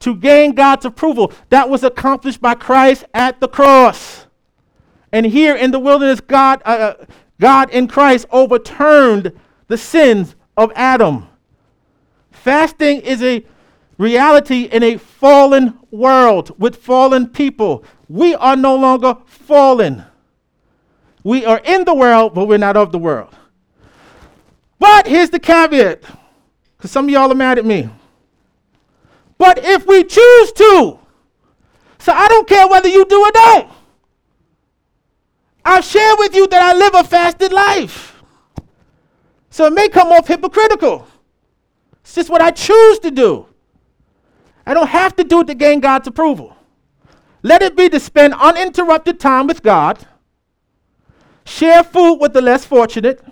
[0.00, 1.32] to gain God's approval.
[1.48, 4.26] That was accomplished by Christ at the cross.
[5.10, 7.04] And here in the wilderness, God, uh, uh
[7.40, 9.32] God in Christ overturned
[9.68, 11.28] the sins of Adam.
[12.30, 13.42] Fasting is a
[13.96, 17.84] reality in a fallen world with fallen people.
[18.10, 20.04] We are no longer fallen.
[21.22, 23.34] We are in the world, but we're not of the world.
[24.78, 26.02] But here's the caveat,
[26.76, 27.88] because some of y'all are mad at me.
[29.38, 30.98] But if we choose to,
[31.98, 33.70] so I don't care whether you do or don't.
[35.64, 38.22] I've shared with you that I live a fasted life.
[39.48, 41.06] So it may come off hypocritical.
[42.02, 43.46] It's just what I choose to do.
[44.66, 46.54] I don't have to do it to gain God's approval.
[47.42, 50.06] Let it be to spend uninterrupted time with God,
[51.44, 53.24] share food with the less fortunate.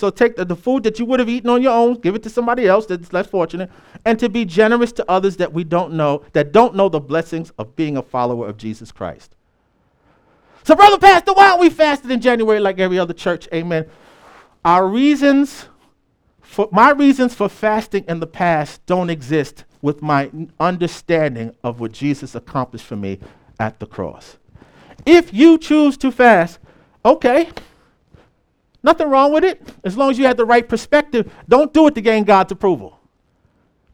[0.00, 2.22] So take the, the, food that you would have eaten on your own, give it
[2.22, 3.70] to somebody else that's less fortunate,
[4.06, 7.52] and to be generous to others that we don't know, that don't know the blessings
[7.58, 9.36] of being a follower of Jesus Christ.
[10.64, 13.46] So, Brother Pastor, why aren't we fasted in January like every other church?
[13.52, 13.90] Amen.
[14.64, 15.68] Our reasons
[16.40, 21.92] for my reasons for fasting in the past don't exist with my understanding of what
[21.92, 23.18] Jesus accomplished for me
[23.58, 24.38] at the cross.
[25.04, 26.58] If you choose to fast,
[27.04, 27.50] okay,
[28.82, 29.60] nothing wrong with it.
[29.84, 32.98] As long as you have the right perspective, don't do it to gain God's approval.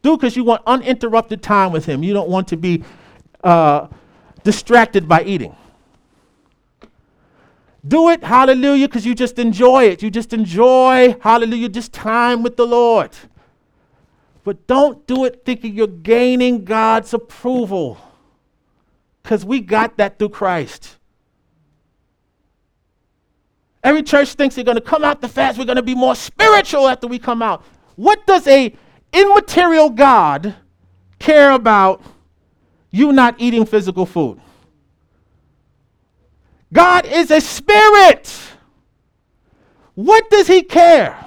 [0.01, 2.03] Do it because you want uninterrupted time with Him.
[2.03, 2.83] You don't want to be
[3.43, 3.87] uh,
[4.43, 5.55] distracted by eating.
[7.87, 10.01] Do it, hallelujah, because you just enjoy it.
[10.01, 13.11] You just enjoy, hallelujah, just time with the Lord.
[14.43, 17.97] But don't do it thinking you're gaining God's approval.
[19.23, 20.96] Because we got that through Christ.
[23.87, 26.13] Every church thinks they're going to come out the fast, we're going to be more
[26.13, 27.63] spiritual after we come out.
[27.95, 28.75] What does a
[29.13, 30.53] immaterial God
[31.19, 32.03] care about
[32.91, 34.41] you not eating physical food?
[36.73, 38.37] God is a spirit.
[39.95, 41.17] What does he care?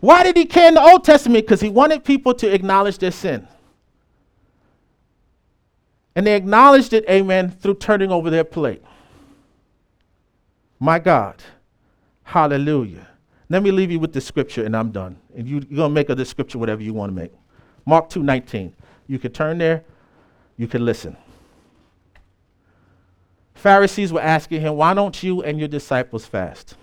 [0.00, 1.44] Why did he care in the Old Testament?
[1.44, 3.46] Because he wanted people to acknowledge their sin.
[6.16, 8.82] And they acknowledged it, amen, through turning over their plate.
[10.78, 11.42] My God.
[12.22, 13.08] Hallelujah.
[13.48, 15.16] Let me leave you with the scripture and I'm done.
[15.34, 17.32] And you, are going to make of this scripture whatever you want to make.
[17.86, 18.74] Mark 2 19.
[19.06, 19.84] You can turn there,
[20.56, 21.16] you can listen.
[23.54, 26.76] Pharisees were asking him, Why don't you and your disciples fast?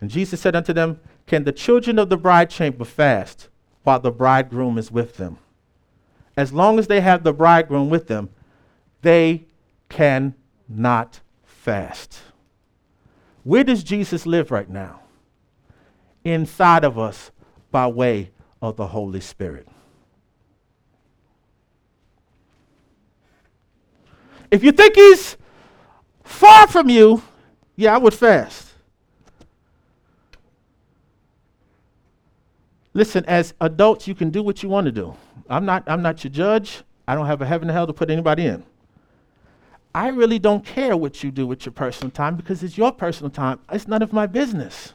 [0.00, 3.48] And Jesus said unto them, can the children of the bride chamber fast
[3.84, 5.38] while the bridegroom is with them?
[6.36, 8.30] As long as they have the bridegroom with them,
[9.02, 9.46] they
[9.88, 12.20] cannot fast.
[13.44, 15.00] Where does Jesus live right now?
[16.24, 17.30] Inside of us
[17.70, 18.30] by way
[18.60, 19.66] of the Holy Spirit.
[24.50, 25.36] If you think he's
[26.22, 27.22] far from you,
[27.74, 28.68] yeah, I would fast.
[32.94, 35.16] Listen, as adults, you can do what you want to do.
[35.48, 36.82] I'm not, I'm not your judge.
[37.08, 38.62] I don't have a heaven and hell to put anybody in.
[39.94, 43.30] I really don't care what you do with your personal time because it's your personal
[43.30, 43.60] time.
[43.70, 44.94] It's none of my business.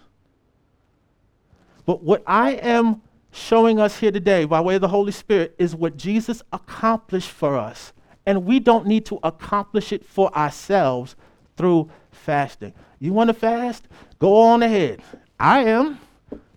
[1.86, 5.76] But what I am showing us here today by way of the Holy Spirit is
[5.76, 7.93] what Jesus accomplished for us.
[8.26, 11.16] And we don't need to accomplish it for ourselves
[11.56, 12.74] through fasting.
[13.00, 13.88] You want to fast?
[14.20, 15.02] Go on ahead.
[15.39, 16.00] I am,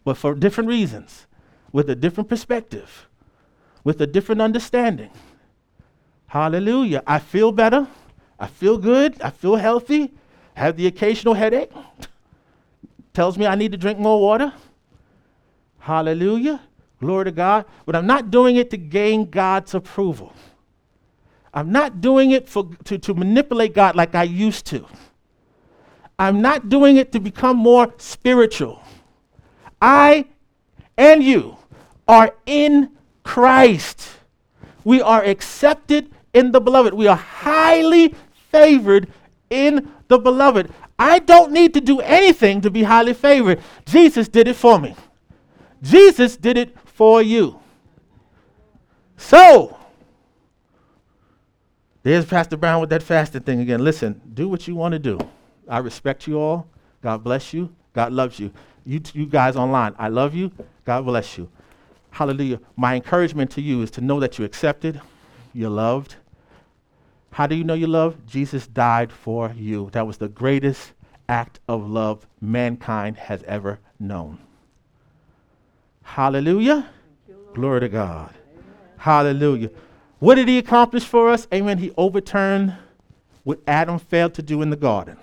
[0.04, 1.26] but for different reasons
[1.72, 3.08] with a different perspective,
[3.84, 5.10] with a different understanding.
[6.26, 7.02] Hallelujah.
[7.06, 7.86] I feel better.
[8.40, 9.20] I feel good.
[9.20, 10.12] I feel healthy.
[10.54, 11.70] Have the occasional headache.
[13.12, 14.52] Tells me I need to drink more water.
[15.78, 16.60] Hallelujah.
[17.00, 17.66] Glory to God.
[17.84, 20.32] But I'm not doing it to gain God's approval.
[21.52, 24.86] I'm not doing it for, to, to manipulate God like I used to.
[26.18, 28.82] I'm not doing it to become more spiritual.
[29.80, 30.26] I
[30.96, 31.56] and you
[32.06, 32.90] are in
[33.22, 34.06] Christ.
[34.84, 36.94] We are accepted in the beloved.
[36.94, 38.14] We are highly
[38.50, 39.08] favored
[39.48, 40.70] in the beloved.
[40.98, 43.60] I don't need to do anything to be highly favored.
[43.86, 44.94] Jesus did it for me.
[45.82, 47.58] Jesus did it for you.
[49.16, 49.78] So,
[52.02, 53.82] there's Pastor Brown with that fasting thing again.
[53.84, 55.18] Listen, do what you want to do.
[55.68, 56.66] I respect you all.
[57.02, 57.74] God bless you.
[57.92, 58.52] God loves you.
[58.84, 60.50] You, you guys online, I love you.
[60.84, 61.48] God bless you.
[62.10, 62.60] Hallelujah.
[62.76, 65.00] My encouragement to you is to know that you're accepted,
[65.52, 66.16] you're loved.
[67.30, 68.26] How do you know you love?
[68.26, 69.88] Jesus died for you.
[69.92, 70.92] That was the greatest
[71.28, 74.38] act of love mankind has ever known.
[76.02, 76.88] Hallelujah.
[77.54, 78.34] Glory to God.
[78.96, 79.70] Hallelujah.
[80.18, 81.46] What did he accomplish for us?
[81.54, 81.78] Amen.
[81.78, 82.76] He overturned
[83.44, 85.16] what Adam failed to do in the garden.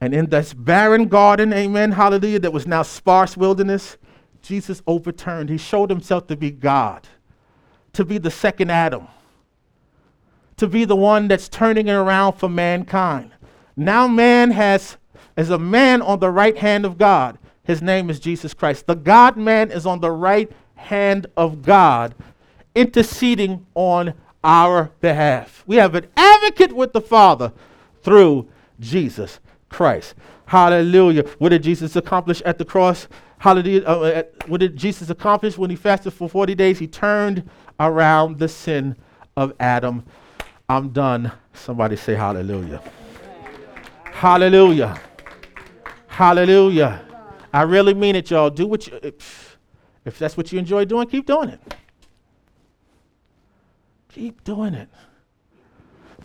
[0.00, 3.96] And in this barren garden, amen, hallelujah, that was now sparse wilderness,
[4.42, 5.48] Jesus overturned.
[5.48, 7.08] He showed himself to be God,
[7.96, 9.08] to be the second Adam,
[10.58, 13.32] to be the one that's turning it around for mankind.
[13.74, 14.98] Now man has,
[15.34, 18.86] as a man on the right hand of God, his name is Jesus Christ.
[18.86, 22.14] The God man is on the right hand of God,
[22.74, 24.12] interceding on
[24.44, 25.64] our behalf.
[25.66, 27.50] We have an advocate with the Father
[28.02, 28.46] through
[28.78, 29.40] Jesus
[29.70, 30.14] Christ.
[30.44, 31.22] Hallelujah.
[31.38, 33.08] What did Jesus accomplish at the cross?
[33.38, 33.84] Hallelujah.
[33.84, 36.78] Uh, uh what did Jesus accomplish when he fasted for 40 days?
[36.78, 38.96] He turned around the sin
[39.36, 40.04] of Adam.
[40.68, 41.32] I'm done.
[41.52, 42.82] Somebody say hallelujah.
[44.04, 45.00] Hallelujah.
[46.06, 47.02] Hallelujah.
[47.52, 48.50] I really mean it, y'all.
[48.50, 49.58] Do what you, if,
[50.04, 51.60] if that's what you enjoy doing, keep doing it.
[54.08, 54.88] Keep doing it.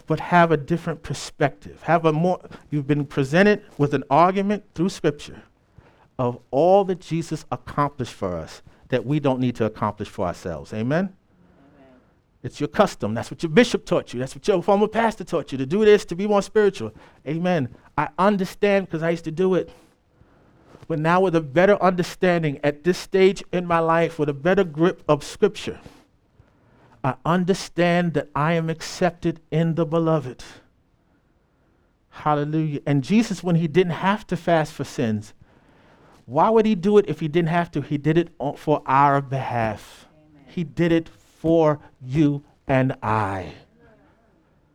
[0.07, 1.84] but have a different perspective.
[1.84, 2.39] Have a more,
[2.70, 5.43] you've been presented with an argument through Scripture
[6.22, 10.72] of all that Jesus accomplished for us that we don't need to accomplish for ourselves.
[10.72, 11.05] Amen?
[11.05, 11.15] Amen?
[12.43, 13.15] It's your custom.
[13.15, 14.19] That's what your bishop taught you.
[14.19, 16.93] That's what your former pastor taught you to do this, to be more spiritual.
[17.28, 17.74] Amen.
[17.97, 19.72] I understand because I used to do it.
[20.88, 24.63] But now, with a better understanding at this stage in my life, with a better
[24.63, 25.80] grip of Scripture,
[27.03, 30.43] I understand that I am accepted in the beloved.
[32.09, 32.82] Hallelujah.
[32.86, 35.34] And Jesus, when he didn't have to fast for sins,
[36.26, 37.82] why would he do it if he didn't have to?
[37.82, 40.07] He did it for our behalf.
[40.34, 40.45] Amen.
[40.47, 43.53] He did it for you and I.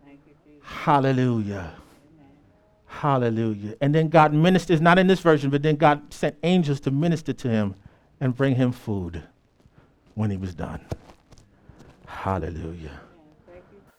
[0.06, 1.72] You, Hallelujah.
[1.74, 2.30] Amen.
[2.86, 3.74] Hallelujah.
[3.80, 7.32] And then God ministers, not in this version, but then God sent angels to minister
[7.32, 7.74] to him
[8.20, 9.22] and bring him food
[10.14, 10.80] when he was done.
[12.06, 13.00] Hallelujah.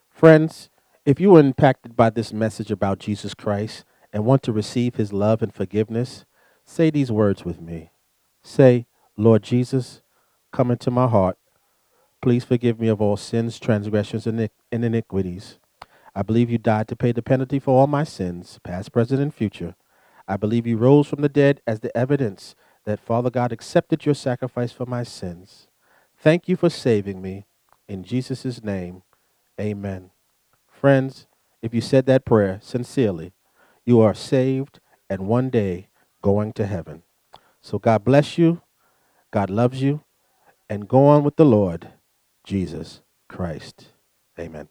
[0.10, 0.70] Friends,
[1.06, 5.14] if you were impacted by this message about Jesus Christ and want to receive his
[5.14, 6.26] love and forgiveness,
[6.68, 7.90] say these words with me.
[8.44, 10.02] Say, Lord Jesus,
[10.52, 11.38] come into my heart.
[12.22, 15.60] Please forgive me of all sins, transgressions, and iniquities.
[16.14, 19.34] I believe you died to pay the penalty for all my sins, past, present, and
[19.34, 19.76] future.
[20.28, 22.56] I believe you rose from the dead as the evidence
[22.86, 25.68] that Father God accepted your sacrifice for my sins.
[26.18, 27.46] Thank you for saving me.
[27.88, 29.04] In Jesus' name,
[29.60, 30.12] amen.
[30.68, 31.28] Friends,
[31.62, 33.34] if you said that prayer sincerely,
[33.86, 35.88] you are saved and one day
[36.28, 37.04] going to heaven.
[37.62, 38.62] So God bless you,
[39.32, 40.04] God loves you,
[40.70, 41.94] and go on with the Lord
[42.44, 43.00] Jesus
[43.30, 43.94] Christ.
[44.38, 44.68] Amen.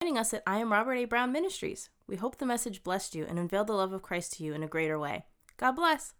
[0.00, 1.04] Joining us at I Am Robert A.
[1.04, 1.90] Brown Ministries.
[2.06, 4.62] We hope the message blessed you and unveiled the love of Christ to you in
[4.62, 5.26] a greater way.
[5.58, 6.14] God bless.